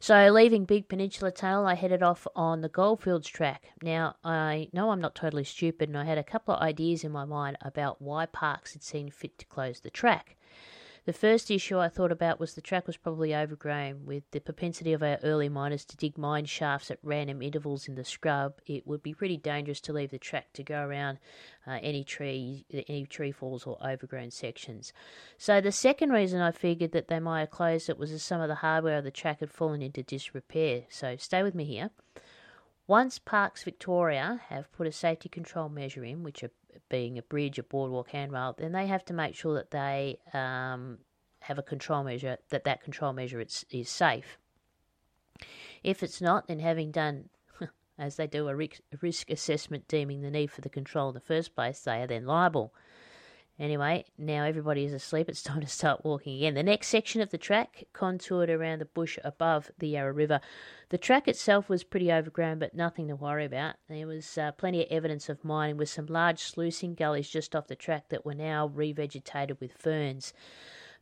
So, 0.03 0.33
leaving 0.33 0.65
Big 0.65 0.88
Peninsula 0.88 1.31
Tunnel, 1.31 1.65
I 1.65 1.75
headed 1.75 2.03
off 2.03 2.27
on 2.35 2.61
the 2.61 2.69
Goldfields 2.69 3.29
track. 3.29 3.67
Now, 3.85 4.17
I 4.25 4.69
know 4.73 4.91
I'm 4.91 5.01
not 5.01 5.15
totally 5.15 5.45
stupid, 5.45 5.88
and 5.88 5.97
I 5.97 6.03
had 6.03 6.19
a 6.19 6.25
couple 6.25 6.55
of 6.55 6.61
ideas 6.61 7.05
in 7.05 7.12
my 7.12 7.25
mind 7.25 7.57
about 7.62 8.03
why 8.03 8.27
Parks 8.27 8.73
had 8.73 8.83
seen 8.83 9.12
fit 9.12 9.38
to 9.38 9.47
close 9.47 9.79
the 9.79 9.91
track. 9.91 10.35
The 11.05 11.12
first 11.12 11.51
issue 11.51 11.81
I 11.81 11.88
thought 11.88 12.12
about 12.12 12.38
was 12.38 12.55
the 12.55 12.61
track 12.61 12.87
was 12.87 12.97
probably 12.97 13.35
overgrown. 13.35 14.07
With 14.07 14.23
the 14.31 14.41
propensity 14.41 14.93
of 14.93 15.03
our 15.03 15.19
early 15.25 15.49
miners 15.49 15.85
to 15.87 15.97
dig 15.97 16.17
mine 16.17 16.45
shafts 16.45 16.93
at 16.93 17.01
random 17.03 17.43
intervals 17.43 17.88
in 17.88 17.97
the 17.97 18.05
scrub, 18.05 18.61
it 18.67 18.87
would 18.87 19.03
be 19.03 19.12
pretty 19.12 19.37
dangerous 19.37 19.81
to 19.81 19.93
leave 19.93 20.12
the 20.12 20.19
track 20.19 20.53
to 20.53 20.62
go 20.62 20.81
around 20.81 21.19
uh, 21.67 21.81
any 21.83 22.05
tree, 22.05 22.67
any 22.87 23.05
tree 23.05 23.33
falls 23.33 23.67
or 23.67 23.85
overgrown 23.85 24.31
sections. 24.31 24.93
So 25.38 25.61
the 25.61 25.73
second 25.73 26.11
reason 26.11 26.41
I 26.41 26.53
figured 26.53 26.93
that 26.93 27.09
they 27.09 27.19
might 27.19 27.41
have 27.41 27.51
closed 27.51 27.91
it 27.91 27.99
was 27.99 28.12
that 28.12 28.21
some 28.21 28.41
of 28.41 28.47
the 28.47 28.55
hardware 28.55 28.99
of 28.99 29.05
the 29.05 29.11
track 29.11 29.41
had 29.41 29.51
fallen 29.51 29.83
into 29.83 30.05
disrepair. 30.05 30.85
So 30.88 31.17
stay 31.17 31.43
with 31.43 31.57
me 31.57 31.65
here. 31.65 31.91
Once 32.87 33.19
Parks 33.19 33.65
Victoria 33.65 34.41
have 34.49 34.71
put 34.73 34.87
a 34.87 34.93
safety 34.93 35.29
control 35.29 35.69
measure 35.69 36.05
in, 36.05 36.23
which 36.23 36.45
are 36.45 36.51
being 36.89 37.19
a 37.19 37.23
bridge, 37.23 37.59
a 37.59 37.63
boardwalk, 37.63 38.11
handrail, 38.11 38.55
then 38.57 38.73
they 38.73 38.87
have 38.87 39.05
to 39.07 39.13
make 39.13 39.35
sure 39.35 39.55
that 39.55 39.71
they 39.71 40.19
um, 40.33 40.99
have 41.41 41.59
a 41.59 41.63
control 41.63 42.05
measure, 42.05 42.39
that 42.51 42.65
that 42.65 42.83
control 42.83 43.13
measure 43.13 43.41
is, 43.41 43.65
is 43.71 43.89
safe. 43.89 44.39
If 45.83 46.03
it's 46.03 46.21
not, 46.21 46.47
then 46.47 46.61
having 46.61 46.91
done, 46.91 47.29
as 47.99 48.17
they 48.17 48.27
do, 48.27 48.49
a 48.49 48.55
risk 48.55 49.31
assessment 49.31 49.89
deeming 49.89 50.23
the 50.23 50.31
need 50.31 50.51
for 50.51 50.61
the 50.61 50.69
control 50.69 51.09
in 51.09 51.15
the 51.15 51.21
first 51.21 51.55
place, 51.55 51.81
they 51.81 52.03
are 52.03 52.07
then 52.07 52.27
liable. 52.27 52.73
Anyway, 53.59 54.05
now 54.17 54.45
everybody 54.45 54.85
is 54.85 54.93
asleep. 54.93 55.29
It's 55.29 55.43
time 55.43 55.61
to 55.61 55.67
start 55.67 56.05
walking 56.05 56.37
again. 56.37 56.55
The 56.55 56.62
next 56.62 56.88
section 56.88 57.21
of 57.21 57.31
the 57.31 57.38
track 57.38 57.85
contoured 57.93 58.51
around 58.51 58.81
the 58.81 58.87
bush 58.87 59.19
above 59.23 59.71
the 59.79 59.88
Yarra 59.88 60.12
River. 60.12 60.41
The 60.88 60.99
track 60.99 61.29
itself 61.29 61.69
was 61.69 61.85
pretty 61.85 62.12
overgrown, 62.12 62.59
but 62.59 62.75
nothing 62.75 63.09
to 63.09 63.17
worry 63.17 63.45
about. 63.45 63.77
There 63.88 64.07
was 64.07 64.37
uh, 64.38 64.53
plenty 64.53 64.83
of 64.83 64.91
evidence 64.91 65.29
of 65.29 65.45
mining 65.45 65.77
with 65.77 65.88
some 65.88 66.07
large 66.07 66.41
sluicing 66.41 66.95
gullies 66.95 67.29
just 67.29 67.55
off 67.55 67.69
the 67.69 67.77
track 67.77 68.09
that 68.09 68.25
were 68.25 68.35
now 68.35 68.69
revegetated 68.69 69.61
with 69.61 69.73
ferns. 69.73 70.33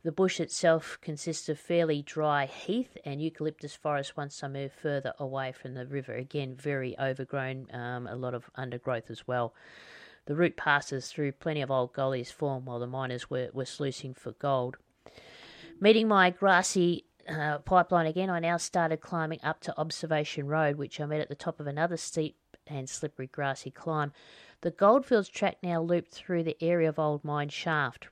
The 0.03 0.11
bush 0.11 0.39
itself 0.39 0.97
consists 1.01 1.47
of 1.47 1.59
fairly 1.59 2.01
dry 2.01 2.47
heath 2.47 2.97
and 3.05 3.21
eucalyptus 3.21 3.75
forest 3.75 4.17
once 4.17 4.43
I 4.43 4.47
move 4.47 4.71
further 4.71 5.13
away 5.19 5.51
from 5.51 5.75
the 5.75 5.85
river. 5.85 6.15
Again, 6.15 6.55
very 6.55 6.97
overgrown, 6.99 7.67
um, 7.71 8.07
a 8.07 8.15
lot 8.15 8.33
of 8.33 8.49
undergrowth 8.55 9.11
as 9.11 9.27
well. 9.27 9.53
The 10.25 10.35
route 10.35 10.55
passes 10.55 11.07
through 11.07 11.33
plenty 11.33 11.61
of 11.61 11.71
old 11.71 11.93
gullies 11.93 12.31
formed 12.31 12.65
while 12.65 12.79
the 12.79 12.87
miners 12.87 13.29
were, 13.29 13.49
were 13.53 13.65
sluicing 13.65 14.13
for 14.13 14.31
gold. 14.33 14.77
Meeting 15.79 16.07
my 16.07 16.29
grassy 16.29 17.05
uh, 17.27 17.59
pipeline 17.59 18.05
again, 18.05 18.29
I 18.29 18.39
now 18.39 18.57
started 18.57 19.01
climbing 19.01 19.39
up 19.43 19.61
to 19.61 19.79
Observation 19.79 20.47
Road, 20.47 20.77
which 20.77 20.99
I 20.99 21.05
met 21.05 21.21
at 21.21 21.29
the 21.29 21.35
top 21.35 21.59
of 21.59 21.67
another 21.67 21.97
steep 21.97 22.37
and 22.67 22.89
slippery 22.89 23.27
grassy 23.27 23.71
climb. 23.71 24.13
The 24.61 24.71
Goldfields 24.71 25.29
track 25.29 25.57
now 25.63 25.81
looped 25.81 26.11
through 26.11 26.43
the 26.43 26.57
area 26.61 26.89
of 26.89 26.99
Old 26.99 27.23
Mine 27.23 27.49
Shaft, 27.49 28.09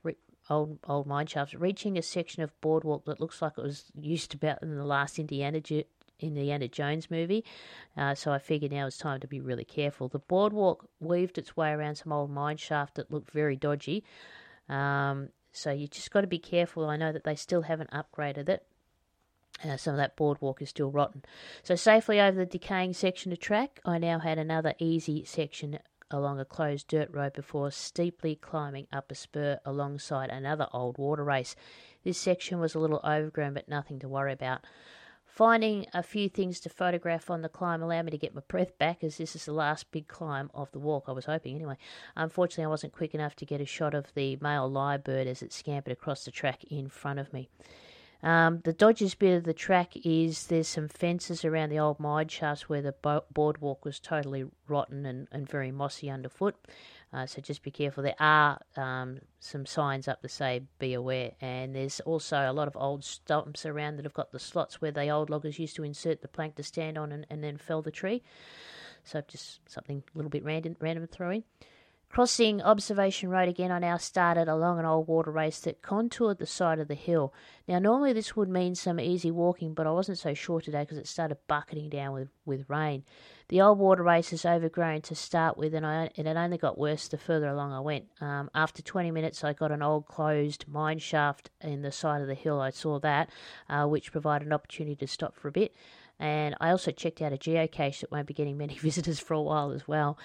old 0.50 0.78
old 0.84 1.06
mine 1.06 1.26
shafts, 1.26 1.54
reaching 1.54 1.96
a 1.96 2.02
section 2.02 2.42
of 2.42 2.60
boardwalk 2.60 3.04
that 3.04 3.20
looks 3.20 3.40
like 3.40 3.52
it 3.56 3.62
was 3.62 3.84
used 3.94 4.34
about 4.34 4.62
in 4.62 4.76
the 4.76 4.84
last 4.84 5.18
Indiana 5.18 5.60
Indiana 6.20 6.68
Jones 6.68 7.10
movie. 7.10 7.44
Uh, 7.96 8.14
so 8.14 8.32
I 8.32 8.38
figured 8.38 8.72
now 8.72 8.86
it's 8.86 8.98
time 8.98 9.20
to 9.20 9.26
be 9.26 9.40
really 9.40 9.64
careful. 9.64 10.08
The 10.08 10.18
boardwalk 10.18 10.88
weaved 11.00 11.38
its 11.38 11.56
way 11.56 11.70
around 11.70 11.96
some 11.96 12.12
old 12.12 12.30
mine 12.30 12.56
shaft 12.56 12.94
that 12.94 13.10
looked 13.10 13.30
very 13.30 13.56
dodgy. 13.56 14.04
Um, 14.68 15.30
so 15.52 15.70
you 15.70 15.88
just 15.88 16.10
got 16.10 16.20
to 16.20 16.26
be 16.26 16.38
careful. 16.38 16.86
I 16.86 16.96
know 16.96 17.12
that 17.12 17.24
they 17.24 17.34
still 17.34 17.62
haven't 17.62 17.90
upgraded 17.90 18.48
it. 18.48 18.66
Uh, 19.64 19.76
some 19.76 19.92
of 19.92 19.98
that 19.98 20.16
boardwalk 20.16 20.62
is 20.62 20.70
still 20.70 20.90
rotten. 20.90 21.22
So, 21.62 21.74
safely 21.74 22.18
over 22.18 22.38
the 22.38 22.46
decaying 22.46 22.94
section 22.94 23.30
of 23.30 23.40
track, 23.40 23.80
I 23.84 23.98
now 23.98 24.18
had 24.18 24.38
another 24.38 24.74
easy 24.78 25.24
section 25.24 25.78
along 26.10 26.40
a 26.40 26.44
closed 26.44 26.88
dirt 26.88 27.08
road 27.12 27.32
before 27.32 27.70
steeply 27.70 28.34
climbing 28.34 28.86
up 28.92 29.10
a 29.10 29.14
spur 29.14 29.60
alongside 29.64 30.30
another 30.30 30.66
old 30.72 30.98
water 30.98 31.24
race. 31.24 31.54
This 32.04 32.18
section 32.18 32.58
was 32.58 32.74
a 32.74 32.78
little 32.78 33.00
overgrown, 33.04 33.54
but 33.54 33.68
nothing 33.68 33.98
to 34.00 34.08
worry 34.08 34.32
about. 34.32 34.64
Finding 35.30 35.86
a 35.94 36.02
few 36.02 36.28
things 36.28 36.58
to 36.60 36.68
photograph 36.68 37.30
on 37.30 37.40
the 37.40 37.48
climb 37.48 37.82
allowed 37.82 38.06
me 38.06 38.10
to 38.10 38.18
get 38.18 38.34
my 38.34 38.42
breath 38.48 38.76
back, 38.78 39.04
as 39.04 39.16
this 39.16 39.36
is 39.36 39.44
the 39.44 39.52
last 39.52 39.90
big 39.92 40.08
climb 40.08 40.50
of 40.52 40.70
the 40.72 40.80
walk. 40.80 41.04
I 41.06 41.12
was 41.12 41.26
hoping 41.26 41.54
anyway. 41.54 41.76
Unfortunately, 42.16 42.64
I 42.64 42.68
wasn't 42.68 42.92
quick 42.92 43.14
enough 43.14 43.36
to 43.36 43.46
get 43.46 43.60
a 43.60 43.64
shot 43.64 43.94
of 43.94 44.12
the 44.14 44.36
male 44.40 44.68
lyrebird 44.68 45.26
as 45.26 45.40
it 45.40 45.52
scampered 45.52 45.92
across 45.92 46.24
the 46.24 46.32
track 46.32 46.64
in 46.64 46.88
front 46.88 47.20
of 47.20 47.32
me. 47.32 47.48
Um, 48.22 48.60
the 48.64 48.74
dodgiest 48.74 49.18
bit 49.18 49.36
of 49.36 49.44
the 49.44 49.54
track 49.54 49.92
is 50.04 50.46
there's 50.46 50.68
some 50.68 50.88
fences 50.88 51.44
around 51.44 51.70
the 51.70 51.78
old 51.78 51.98
mine 51.98 52.28
shafts 52.28 52.68
where 52.68 52.82
the 52.82 52.92
bo- 52.92 53.24
boardwalk 53.32 53.84
was 53.84 53.98
totally 53.98 54.44
rotten 54.68 55.06
and, 55.06 55.26
and 55.32 55.48
very 55.48 55.72
mossy 55.72 56.10
underfoot. 56.10 56.54
Uh, 57.12 57.26
so 57.26 57.40
just 57.40 57.62
be 57.62 57.70
careful. 57.70 58.02
There 58.02 58.14
are 58.20 58.60
um, 58.76 59.18
some 59.40 59.66
signs 59.66 60.06
up 60.06 60.22
to 60.22 60.28
say 60.28 60.62
be 60.78 60.92
aware, 60.92 61.32
and 61.40 61.74
there's 61.74 62.00
also 62.00 62.48
a 62.48 62.52
lot 62.52 62.68
of 62.68 62.76
old 62.76 63.04
stumps 63.04 63.66
around 63.66 63.96
that 63.96 64.04
have 64.04 64.14
got 64.14 64.30
the 64.30 64.38
slots 64.38 64.80
where 64.80 64.92
the 64.92 65.08
old 65.08 65.28
loggers 65.30 65.58
used 65.58 65.74
to 65.76 65.84
insert 65.84 66.22
the 66.22 66.28
plank 66.28 66.54
to 66.56 66.62
stand 66.62 66.98
on 66.98 67.10
and, 67.10 67.26
and 67.30 67.42
then 67.42 67.56
fell 67.56 67.82
the 67.82 67.90
tree. 67.90 68.22
So 69.02 69.22
just 69.26 69.60
something 69.68 70.04
a 70.14 70.18
little 70.18 70.30
bit 70.30 70.44
random, 70.44 70.76
random 70.78 71.06
to 71.06 71.12
throw 71.12 71.30
in. 71.30 71.44
Crossing 72.10 72.60
Observation 72.60 73.30
Road 73.30 73.48
again, 73.48 73.70
I 73.70 73.78
now 73.78 73.96
started 73.96 74.48
along 74.48 74.80
an 74.80 74.84
old 74.84 75.06
water 75.06 75.30
race 75.30 75.60
that 75.60 75.80
contoured 75.80 76.38
the 76.38 76.46
side 76.46 76.80
of 76.80 76.88
the 76.88 76.96
hill. 76.96 77.32
Now, 77.68 77.78
normally 77.78 78.12
this 78.12 78.34
would 78.34 78.48
mean 78.48 78.74
some 78.74 78.98
easy 78.98 79.30
walking, 79.30 79.74
but 79.74 79.86
I 79.86 79.92
wasn't 79.92 80.18
so 80.18 80.34
sure 80.34 80.60
today 80.60 80.80
because 80.80 80.98
it 80.98 81.06
started 81.06 81.36
bucketing 81.46 81.88
down 81.88 82.12
with, 82.12 82.28
with 82.44 82.68
rain. 82.68 83.04
The 83.48 83.60
old 83.60 83.78
water 83.78 84.02
race 84.02 84.32
is 84.32 84.44
overgrown 84.44 85.02
to 85.02 85.14
start 85.14 85.56
with, 85.56 85.72
and, 85.72 85.86
I, 85.86 86.10
and 86.16 86.26
it 86.26 86.36
only 86.36 86.58
got 86.58 86.78
worse 86.78 87.06
the 87.06 87.16
further 87.16 87.46
along 87.46 87.72
I 87.72 87.78
went. 87.78 88.06
Um, 88.20 88.50
after 88.56 88.82
20 88.82 89.12
minutes, 89.12 89.44
I 89.44 89.52
got 89.52 89.70
an 89.70 89.80
old 89.80 90.06
closed 90.06 90.64
mine 90.66 90.98
shaft 90.98 91.50
in 91.60 91.82
the 91.82 91.92
side 91.92 92.22
of 92.22 92.26
the 92.26 92.34
hill. 92.34 92.60
I 92.60 92.70
saw 92.70 92.98
that, 92.98 93.30
uh, 93.68 93.86
which 93.86 94.10
provided 94.10 94.48
an 94.48 94.52
opportunity 94.52 94.96
to 94.96 95.06
stop 95.06 95.36
for 95.36 95.46
a 95.46 95.52
bit. 95.52 95.76
And 96.18 96.54
I 96.60 96.70
also 96.70 96.90
checked 96.90 97.22
out 97.22 97.32
a 97.32 97.38
geocache 97.38 98.00
that 98.00 98.12
won't 98.12 98.26
be 98.26 98.34
getting 98.34 98.58
many 98.58 98.74
visitors 98.78 99.20
for 99.20 99.34
a 99.34 99.42
while 99.42 99.70
as 99.70 99.88
well. 99.88 100.18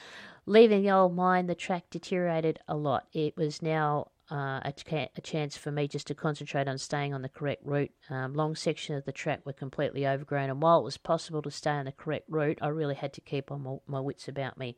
Leaving 0.47 0.83
the 0.83 0.91
old 0.91 1.15
mine, 1.15 1.47
the 1.47 1.55
track 1.55 1.89
deteriorated 1.89 2.59
a 2.67 2.75
lot. 2.75 3.07
It 3.13 3.35
was 3.35 3.63
now 3.63 4.11
uh, 4.31 4.61
a, 4.63 4.73
a, 5.15 5.21
chance 5.21 5.57
for 5.57 5.71
me 5.71 5.87
just 5.87 6.07
to 6.07 6.15
concentrate 6.15 6.67
on 6.67 6.77
staying 6.77 7.13
on 7.13 7.23
the 7.23 7.29
correct 7.29 7.63
route. 7.65 7.91
Um, 8.09 8.33
long 8.33 8.55
sections 8.55 8.99
of 8.99 9.05
the 9.05 9.11
track 9.11 9.45
were 9.45 9.53
completely 9.53 10.07
overgrown, 10.07 10.49
and 10.49 10.61
while 10.61 10.79
it 10.79 10.83
was 10.83 10.97
possible 10.97 11.41
to 11.43 11.51
stay 11.51 11.71
on 11.71 11.85
the 11.85 11.91
correct 11.91 12.25
route, 12.29 12.59
I 12.61 12.67
really 12.67 12.95
had 12.95 13.13
to 13.13 13.21
keep 13.21 13.51
on 13.51 13.63
my, 13.63 13.77
my 13.87 13.99
wits 13.99 14.27
about 14.27 14.57
me. 14.57 14.77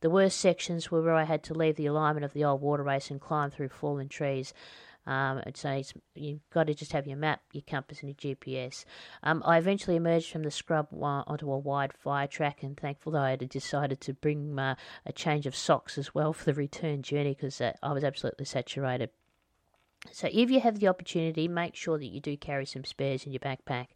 The 0.00 0.10
worst 0.10 0.38
sections 0.38 0.90
were 0.90 1.02
where 1.02 1.14
I 1.14 1.24
had 1.24 1.42
to 1.44 1.54
leave 1.54 1.76
the 1.76 1.86
alignment 1.86 2.24
of 2.24 2.32
the 2.32 2.44
old 2.44 2.60
water 2.60 2.82
race 2.82 3.10
and 3.10 3.20
climb 3.20 3.50
through 3.50 3.70
fallen 3.70 4.08
trees. 4.08 4.52
Um, 5.06 5.42
I'd 5.46 5.86
you've 6.14 6.48
got 6.50 6.66
to 6.66 6.74
just 6.74 6.92
have 6.92 7.06
your 7.06 7.16
map, 7.16 7.40
your 7.52 7.62
compass, 7.66 8.02
and 8.02 8.08
your 8.08 8.34
GPS. 8.34 8.84
Um, 9.22 9.42
I 9.44 9.58
eventually 9.58 9.96
emerged 9.96 10.30
from 10.30 10.42
the 10.42 10.50
scrub 10.50 10.88
onto 10.92 11.52
a 11.52 11.58
wide 11.58 11.92
fire 11.92 12.26
track, 12.26 12.62
and 12.62 12.76
thankful 12.76 13.16
I 13.16 13.30
had 13.30 13.48
decided 13.48 14.00
to 14.02 14.14
bring 14.14 14.58
uh, 14.58 14.76
a 15.04 15.12
change 15.12 15.46
of 15.46 15.54
socks 15.54 15.98
as 15.98 16.14
well 16.14 16.32
for 16.32 16.44
the 16.44 16.54
return 16.54 17.02
journey 17.02 17.34
because 17.34 17.60
uh, 17.60 17.72
I 17.82 17.92
was 17.92 18.04
absolutely 18.04 18.46
saturated. 18.46 19.10
So, 20.12 20.28
if 20.30 20.50
you 20.50 20.60
have 20.60 20.80
the 20.80 20.88
opportunity, 20.88 21.48
make 21.48 21.74
sure 21.74 21.98
that 21.98 22.06
you 22.06 22.20
do 22.20 22.36
carry 22.36 22.66
some 22.66 22.84
spares 22.84 23.24
in 23.24 23.32
your 23.32 23.40
backpack. 23.40 23.86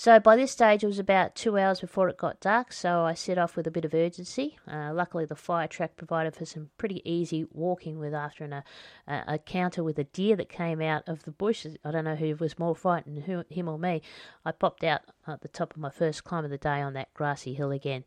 So 0.00 0.20
by 0.20 0.36
this 0.36 0.52
stage, 0.52 0.84
it 0.84 0.86
was 0.86 1.00
about 1.00 1.34
two 1.34 1.58
hours 1.58 1.80
before 1.80 2.08
it 2.08 2.16
got 2.16 2.38
dark, 2.38 2.72
so 2.72 3.00
I 3.00 3.14
set 3.14 3.36
off 3.36 3.56
with 3.56 3.66
a 3.66 3.70
bit 3.72 3.84
of 3.84 3.92
urgency. 3.92 4.56
Uh, 4.64 4.92
luckily, 4.94 5.24
the 5.24 5.34
fire 5.34 5.66
track 5.66 5.96
provided 5.96 6.36
for 6.36 6.44
some 6.44 6.70
pretty 6.78 7.02
easy 7.04 7.48
walking 7.50 7.98
with 7.98 8.14
after 8.14 8.44
an, 8.44 8.52
uh, 8.52 8.62
a 9.08 9.38
counter 9.38 9.82
with 9.82 9.98
a 9.98 10.04
deer 10.04 10.36
that 10.36 10.48
came 10.48 10.80
out 10.80 11.02
of 11.08 11.24
the 11.24 11.32
bush. 11.32 11.66
I 11.84 11.90
don't 11.90 12.04
know 12.04 12.14
who 12.14 12.36
was 12.36 12.60
more 12.60 12.76
frightened, 12.76 13.24
who, 13.24 13.42
him 13.50 13.68
or 13.68 13.76
me. 13.76 14.00
I 14.44 14.52
popped 14.52 14.84
out 14.84 15.00
at 15.26 15.40
the 15.40 15.48
top 15.48 15.74
of 15.74 15.80
my 15.80 15.90
first 15.90 16.22
climb 16.22 16.44
of 16.44 16.52
the 16.52 16.58
day 16.58 16.80
on 16.80 16.92
that 16.92 17.12
grassy 17.12 17.54
hill 17.54 17.72
again. 17.72 18.04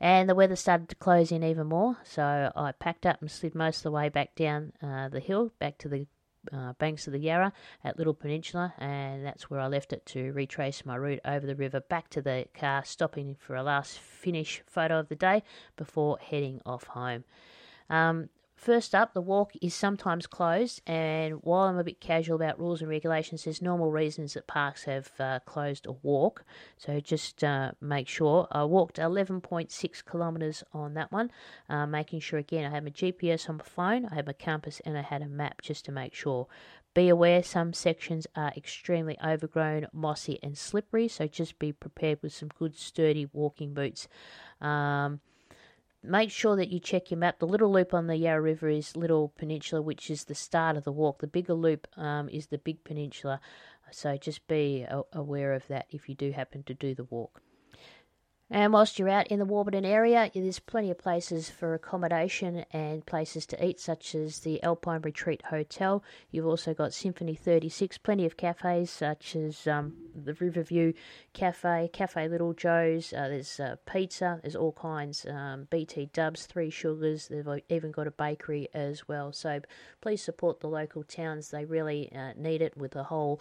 And 0.00 0.28
the 0.28 0.36
weather 0.36 0.54
started 0.54 0.88
to 0.90 0.94
close 0.94 1.32
in 1.32 1.42
even 1.42 1.66
more, 1.66 1.96
so 2.04 2.52
I 2.54 2.70
packed 2.70 3.06
up 3.06 3.20
and 3.20 3.28
slid 3.28 3.56
most 3.56 3.78
of 3.78 3.82
the 3.82 3.90
way 3.90 4.08
back 4.08 4.36
down 4.36 4.72
uh, 4.80 5.08
the 5.08 5.18
hill, 5.18 5.50
back 5.58 5.78
to 5.78 5.88
the 5.88 6.06
uh, 6.52 6.72
banks 6.74 7.06
of 7.06 7.12
the 7.12 7.18
Yarra 7.18 7.52
at 7.82 7.98
Little 7.98 8.14
Peninsula, 8.14 8.74
and 8.78 9.24
that's 9.24 9.50
where 9.50 9.60
I 9.60 9.66
left 9.66 9.92
it 9.92 10.04
to 10.06 10.32
retrace 10.32 10.84
my 10.84 10.96
route 10.96 11.20
over 11.24 11.46
the 11.46 11.56
river 11.56 11.80
back 11.80 12.08
to 12.10 12.22
the 12.22 12.46
car, 12.54 12.84
stopping 12.84 13.36
for 13.38 13.56
a 13.56 13.62
last 13.62 13.98
finish 13.98 14.62
photo 14.66 14.98
of 14.98 15.08
the 15.08 15.16
day 15.16 15.42
before 15.76 16.18
heading 16.20 16.60
off 16.66 16.84
home. 16.84 17.24
Um, 17.90 18.28
First 18.56 18.94
up, 18.94 19.12
the 19.12 19.20
walk 19.20 19.52
is 19.60 19.74
sometimes 19.74 20.26
closed, 20.26 20.80
and 20.86 21.34
while 21.42 21.64
I'm 21.64 21.76
a 21.76 21.84
bit 21.84 22.00
casual 22.00 22.36
about 22.36 22.58
rules 22.58 22.80
and 22.80 22.88
regulations, 22.88 23.44
there's 23.44 23.60
normal 23.60 23.90
reasons 23.90 24.34
that 24.34 24.46
parks 24.46 24.84
have 24.84 25.10
uh, 25.18 25.40
closed 25.40 25.86
a 25.86 25.92
walk. 25.92 26.44
So 26.78 26.98
just 27.00 27.44
uh, 27.44 27.72
make 27.80 28.08
sure. 28.08 28.46
I 28.50 28.64
walked 28.64 28.96
11.6 28.96 30.04
kilometres 30.10 30.62
on 30.72 30.94
that 30.94 31.12
one, 31.12 31.30
uh, 31.68 31.86
making 31.86 32.20
sure 32.20 32.38
again 32.38 32.64
I 32.64 32.70
had 32.70 32.84
my 32.84 32.90
GPS 32.90 33.50
on 33.50 33.58
my 33.58 33.64
phone, 33.64 34.06
I 34.06 34.14
had 34.14 34.26
my 34.26 34.32
compass, 34.32 34.80
and 34.84 34.96
I 34.96 35.02
had 35.02 35.20
a 35.20 35.28
map 35.28 35.60
just 35.60 35.84
to 35.86 35.92
make 35.92 36.14
sure. 36.14 36.46
Be 36.94 37.08
aware 37.08 37.42
some 37.42 37.72
sections 37.72 38.26
are 38.36 38.52
extremely 38.56 39.18
overgrown, 39.22 39.88
mossy, 39.92 40.38
and 40.44 40.56
slippery, 40.56 41.08
so 41.08 41.26
just 41.26 41.58
be 41.58 41.72
prepared 41.72 42.22
with 42.22 42.32
some 42.32 42.50
good 42.56 42.76
sturdy 42.76 43.26
walking 43.32 43.74
boots. 43.74 44.06
Um, 44.60 45.20
make 46.04 46.30
sure 46.30 46.56
that 46.56 46.70
you 46.70 46.78
check 46.78 47.10
your 47.10 47.18
map. 47.18 47.38
The 47.38 47.46
little 47.46 47.72
loop 47.72 47.94
on 47.94 48.06
the 48.06 48.16
Yarra 48.16 48.40
River 48.40 48.68
is 48.68 48.96
Little 48.96 49.32
Peninsula, 49.36 49.80
which 49.82 50.10
is 50.10 50.24
the 50.24 50.34
start 50.34 50.76
of 50.76 50.84
the 50.84 50.92
walk. 50.92 51.20
The 51.20 51.26
bigger 51.26 51.54
loop 51.54 51.88
um, 51.96 52.28
is 52.28 52.46
the 52.46 52.58
Big 52.58 52.84
Peninsula. 52.84 53.40
So 53.90 54.16
just 54.16 54.46
be 54.46 54.86
aware 55.12 55.52
of 55.52 55.66
that 55.68 55.86
if 55.90 56.08
you 56.08 56.14
do 56.14 56.32
happen 56.32 56.62
to 56.64 56.74
do 56.74 56.94
the 56.94 57.04
walk. 57.04 57.42
And 58.50 58.74
whilst 58.74 58.98
you're 58.98 59.08
out 59.08 59.28
in 59.28 59.38
the 59.38 59.46
Warburton 59.46 59.86
area, 59.86 60.30
there's 60.34 60.58
plenty 60.58 60.90
of 60.90 60.98
places 60.98 61.48
for 61.48 61.72
accommodation 61.72 62.66
and 62.72 63.04
places 63.06 63.46
to 63.46 63.66
eat, 63.66 63.80
such 63.80 64.14
as 64.14 64.40
the 64.40 64.62
Alpine 64.62 65.00
Retreat 65.00 65.42
Hotel. 65.46 66.04
You've 66.30 66.46
also 66.46 66.74
got 66.74 66.92
Symphony 66.92 67.34
36, 67.34 67.96
plenty 67.98 68.26
of 68.26 68.36
cafes, 68.36 68.90
such 68.90 69.34
as 69.34 69.66
um, 69.66 69.94
the 70.14 70.34
Riverview 70.34 70.92
Cafe, 71.32 71.88
Cafe 71.94 72.28
Little 72.28 72.52
Joe's. 72.52 73.14
Uh, 73.14 73.28
there's 73.28 73.58
uh, 73.58 73.76
pizza. 73.86 74.40
There's 74.42 74.56
all 74.56 74.72
kinds. 74.72 75.24
Um, 75.24 75.66
BT 75.70 76.10
Dubs, 76.12 76.44
Three 76.44 76.68
Sugars. 76.68 77.28
They've 77.28 77.62
even 77.70 77.92
got 77.92 78.06
a 78.06 78.10
bakery 78.10 78.68
as 78.74 79.08
well. 79.08 79.32
So 79.32 79.62
please 80.02 80.22
support 80.22 80.60
the 80.60 80.68
local 80.68 81.02
towns. 81.02 81.50
They 81.50 81.64
really 81.64 82.12
uh, 82.14 82.34
need 82.36 82.60
it 82.60 82.76
with 82.76 82.92
the 82.92 83.04
whole 83.04 83.40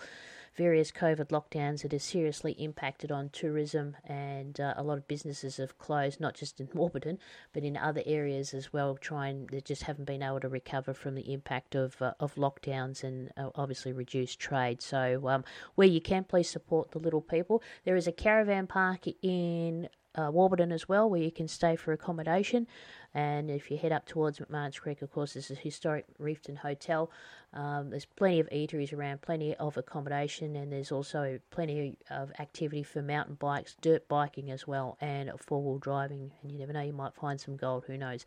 various 0.55 0.91
COVID 0.91 1.27
lockdowns. 1.29 1.83
It 1.83 1.91
has 1.91 2.03
seriously 2.03 2.53
impacted 2.53 3.11
on 3.11 3.29
tourism, 3.29 3.97
and 4.05 4.59
uh, 4.59 4.73
a 4.77 4.83
lot 4.83 4.97
of 4.97 5.07
businesses 5.07 5.57
have 5.57 5.77
closed, 5.77 6.19
not 6.19 6.35
just 6.35 6.59
in 6.59 6.69
Warburton, 6.73 7.19
but 7.53 7.63
in 7.63 7.77
other 7.77 8.03
areas 8.05 8.53
as 8.53 8.71
well. 8.71 8.95
Trying 8.95 9.47
they 9.51 9.61
just 9.61 9.83
haven't 9.83 10.05
been 10.05 10.23
able 10.23 10.39
to 10.41 10.49
recover 10.49 10.93
from 10.93 11.15
the 11.15 11.33
impact 11.33 11.75
of 11.75 12.01
uh, 12.01 12.13
of 12.19 12.35
lockdowns 12.35 13.03
and 13.03 13.31
uh, 13.37 13.49
obviously 13.55 13.93
reduced 13.93 14.39
trade. 14.39 14.81
So 14.81 15.27
um, 15.27 15.43
where 15.75 15.87
you 15.87 16.01
can, 16.01 16.23
please 16.23 16.49
support 16.49 16.91
the 16.91 16.99
little 16.99 17.21
people. 17.21 17.61
There 17.85 17.95
is 17.95 18.07
a 18.07 18.11
caravan 18.11 18.67
park 18.67 19.05
in 19.21 19.89
uh, 20.15 20.29
Warburton 20.31 20.71
as 20.71 20.87
well, 20.87 21.09
where 21.09 21.21
you 21.21 21.31
can 21.31 21.47
stay 21.47 21.75
for 21.75 21.91
accommodation. 21.91 22.67
And 23.13 23.51
if 23.51 23.69
you 23.69 23.77
head 23.77 23.91
up 23.91 24.07
towards 24.07 24.39
McMahon's 24.39 24.79
Creek, 24.79 25.01
of 25.01 25.11
course, 25.11 25.33
there's 25.33 25.51
a 25.51 25.55
historic 25.55 26.05
Reefton 26.17 26.55
Hotel. 26.55 27.11
Um, 27.53 27.91
there's 27.91 28.05
plenty 28.05 28.39
of 28.39 28.49
eateries 28.49 28.91
around, 28.91 29.21
plenty 29.21 29.55
of 29.55 29.77
accommodation, 29.77 30.55
and 30.55 30.71
there's 30.71 30.91
also 30.91 31.39
plenty 31.51 31.97
of 32.09 32.31
activity 32.39 32.81
for 32.81 33.01
mountain 33.01 33.35
bikes, 33.35 33.75
dirt 33.81 34.07
biking 34.07 34.49
as 34.49 34.67
well, 34.67 34.97
and 34.99 35.31
four 35.37 35.61
wheel 35.61 35.77
driving. 35.77 36.31
And 36.41 36.51
you 36.51 36.57
never 36.57 36.73
know, 36.73 36.81
you 36.81 36.93
might 36.93 37.13
find 37.13 37.39
some 37.39 37.55
gold, 37.55 37.83
who 37.85 37.97
knows. 37.97 38.25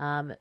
Um, 0.00 0.34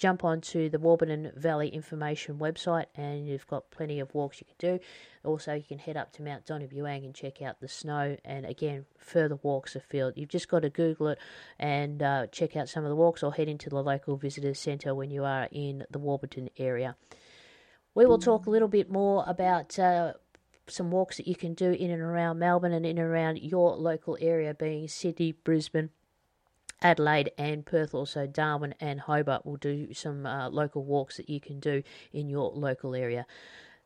jump 0.00 0.24
onto 0.24 0.70
the 0.70 0.78
Warburton 0.78 1.30
Valley 1.36 1.68
Information 1.68 2.38
website 2.38 2.86
and 2.94 3.28
you've 3.28 3.46
got 3.46 3.70
plenty 3.70 4.00
of 4.00 4.12
walks 4.14 4.40
you 4.40 4.46
can 4.46 4.78
do. 4.78 4.82
Also, 5.24 5.52
you 5.52 5.62
can 5.62 5.78
head 5.78 5.96
up 5.96 6.10
to 6.14 6.22
Mount 6.22 6.46
Donna 6.46 6.66
Buang 6.66 7.04
and 7.04 7.14
check 7.14 7.42
out 7.42 7.60
the 7.60 7.68
snow 7.68 8.16
and 8.24 8.46
again, 8.46 8.86
further 8.98 9.38
walks 9.42 9.76
afield. 9.76 10.14
You've 10.16 10.30
just 10.30 10.48
got 10.48 10.60
to 10.60 10.70
Google 10.70 11.08
it 11.08 11.18
and 11.58 12.02
uh, 12.02 12.26
check 12.28 12.56
out 12.56 12.70
some 12.70 12.82
of 12.82 12.88
the 12.88 12.96
walks 12.96 13.22
or 13.22 13.34
head 13.34 13.46
into 13.46 13.68
the 13.68 13.82
local 13.82 14.16
visitor 14.16 14.54
centre 14.54 14.94
when 14.94 15.10
you 15.10 15.22
are 15.24 15.48
in 15.52 15.84
the 15.90 15.98
Warburton 15.98 16.48
area. 16.56 16.96
We 17.94 18.06
will 18.06 18.18
talk 18.18 18.46
a 18.46 18.50
little 18.50 18.68
bit 18.68 18.90
more 18.90 19.22
about. 19.28 19.78
Uh, 19.78 20.14
some 20.66 20.92
walks 20.92 21.16
that 21.16 21.26
you 21.26 21.34
can 21.34 21.52
do 21.52 21.72
in 21.72 21.90
and 21.90 22.00
around 22.00 22.38
Melbourne 22.38 22.72
and 22.72 22.86
in 22.86 22.96
and 22.96 23.08
around 23.08 23.40
your 23.40 23.74
local 23.74 24.16
area, 24.20 24.54
being 24.54 24.86
Sydney, 24.86 25.32
Brisbane, 25.32 25.90
Adelaide 26.82 27.32
and 27.36 27.66
Perth, 27.66 27.94
also 27.94 28.26
Darwin 28.26 28.74
and 28.80 29.00
Hobart 29.00 29.44
will 29.44 29.56
do 29.56 29.92
some 29.92 30.24
uh, 30.26 30.48
local 30.48 30.84
walks 30.84 31.16
that 31.18 31.28
you 31.28 31.40
can 31.40 31.60
do 31.60 31.82
in 32.12 32.28
your 32.28 32.50
local 32.52 32.94
area. 32.94 33.26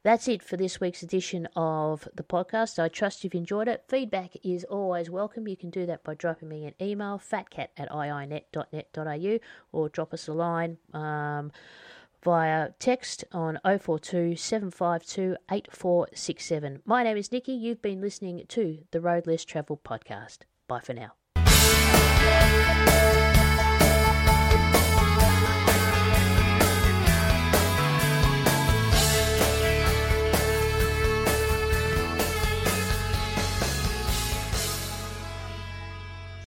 That's 0.05 0.29
it 0.29 0.43
for 0.43 0.59
this 0.59 0.81
week's 0.81 1.03
edition 1.03 1.49
of 1.57 2.07
the 2.15 2.23
podcast. 2.23 2.79
I 2.79 2.89
trust 2.89 3.25
you've 3.25 3.35
enjoyed 3.35 3.69
it. 3.69 3.85
Feedback 3.89 4.37
is 4.45 4.63
always 4.65 5.09
welcome. 5.09 5.49
You 5.49 5.57
can 5.57 5.71
do 5.71 5.87
that 5.87 6.05
by 6.05 6.15
dropping 6.15 6.51
me 6.51 6.67
an 6.67 6.75
email, 6.81 7.19
phatcat 7.19 7.69
at 7.79 7.89
iinet.net.au, 7.91 9.39
or 9.73 9.89
drop 9.89 10.13
us 10.13 10.29
a 10.29 10.35
line 10.35 10.77
um, 10.93 11.53
via 12.23 12.73
text 12.79 13.25
on 13.33 13.59
042 13.65 14.37
752 14.37 15.37
8467. 15.51 16.83
My 16.85 17.03
name 17.03 17.17
is 17.17 17.33
Nikki. 17.33 17.55
You've 17.55 17.81
been 17.81 18.03
listening 18.03 18.45
to 18.49 18.81
the 18.91 19.01
Road 19.01 19.27
Less 19.27 19.47
Travel 19.47 19.81
podcast. 19.83 20.41
Bye 20.69 20.81
for 20.81 20.93
now. 20.93 21.13
Música 22.35 23.14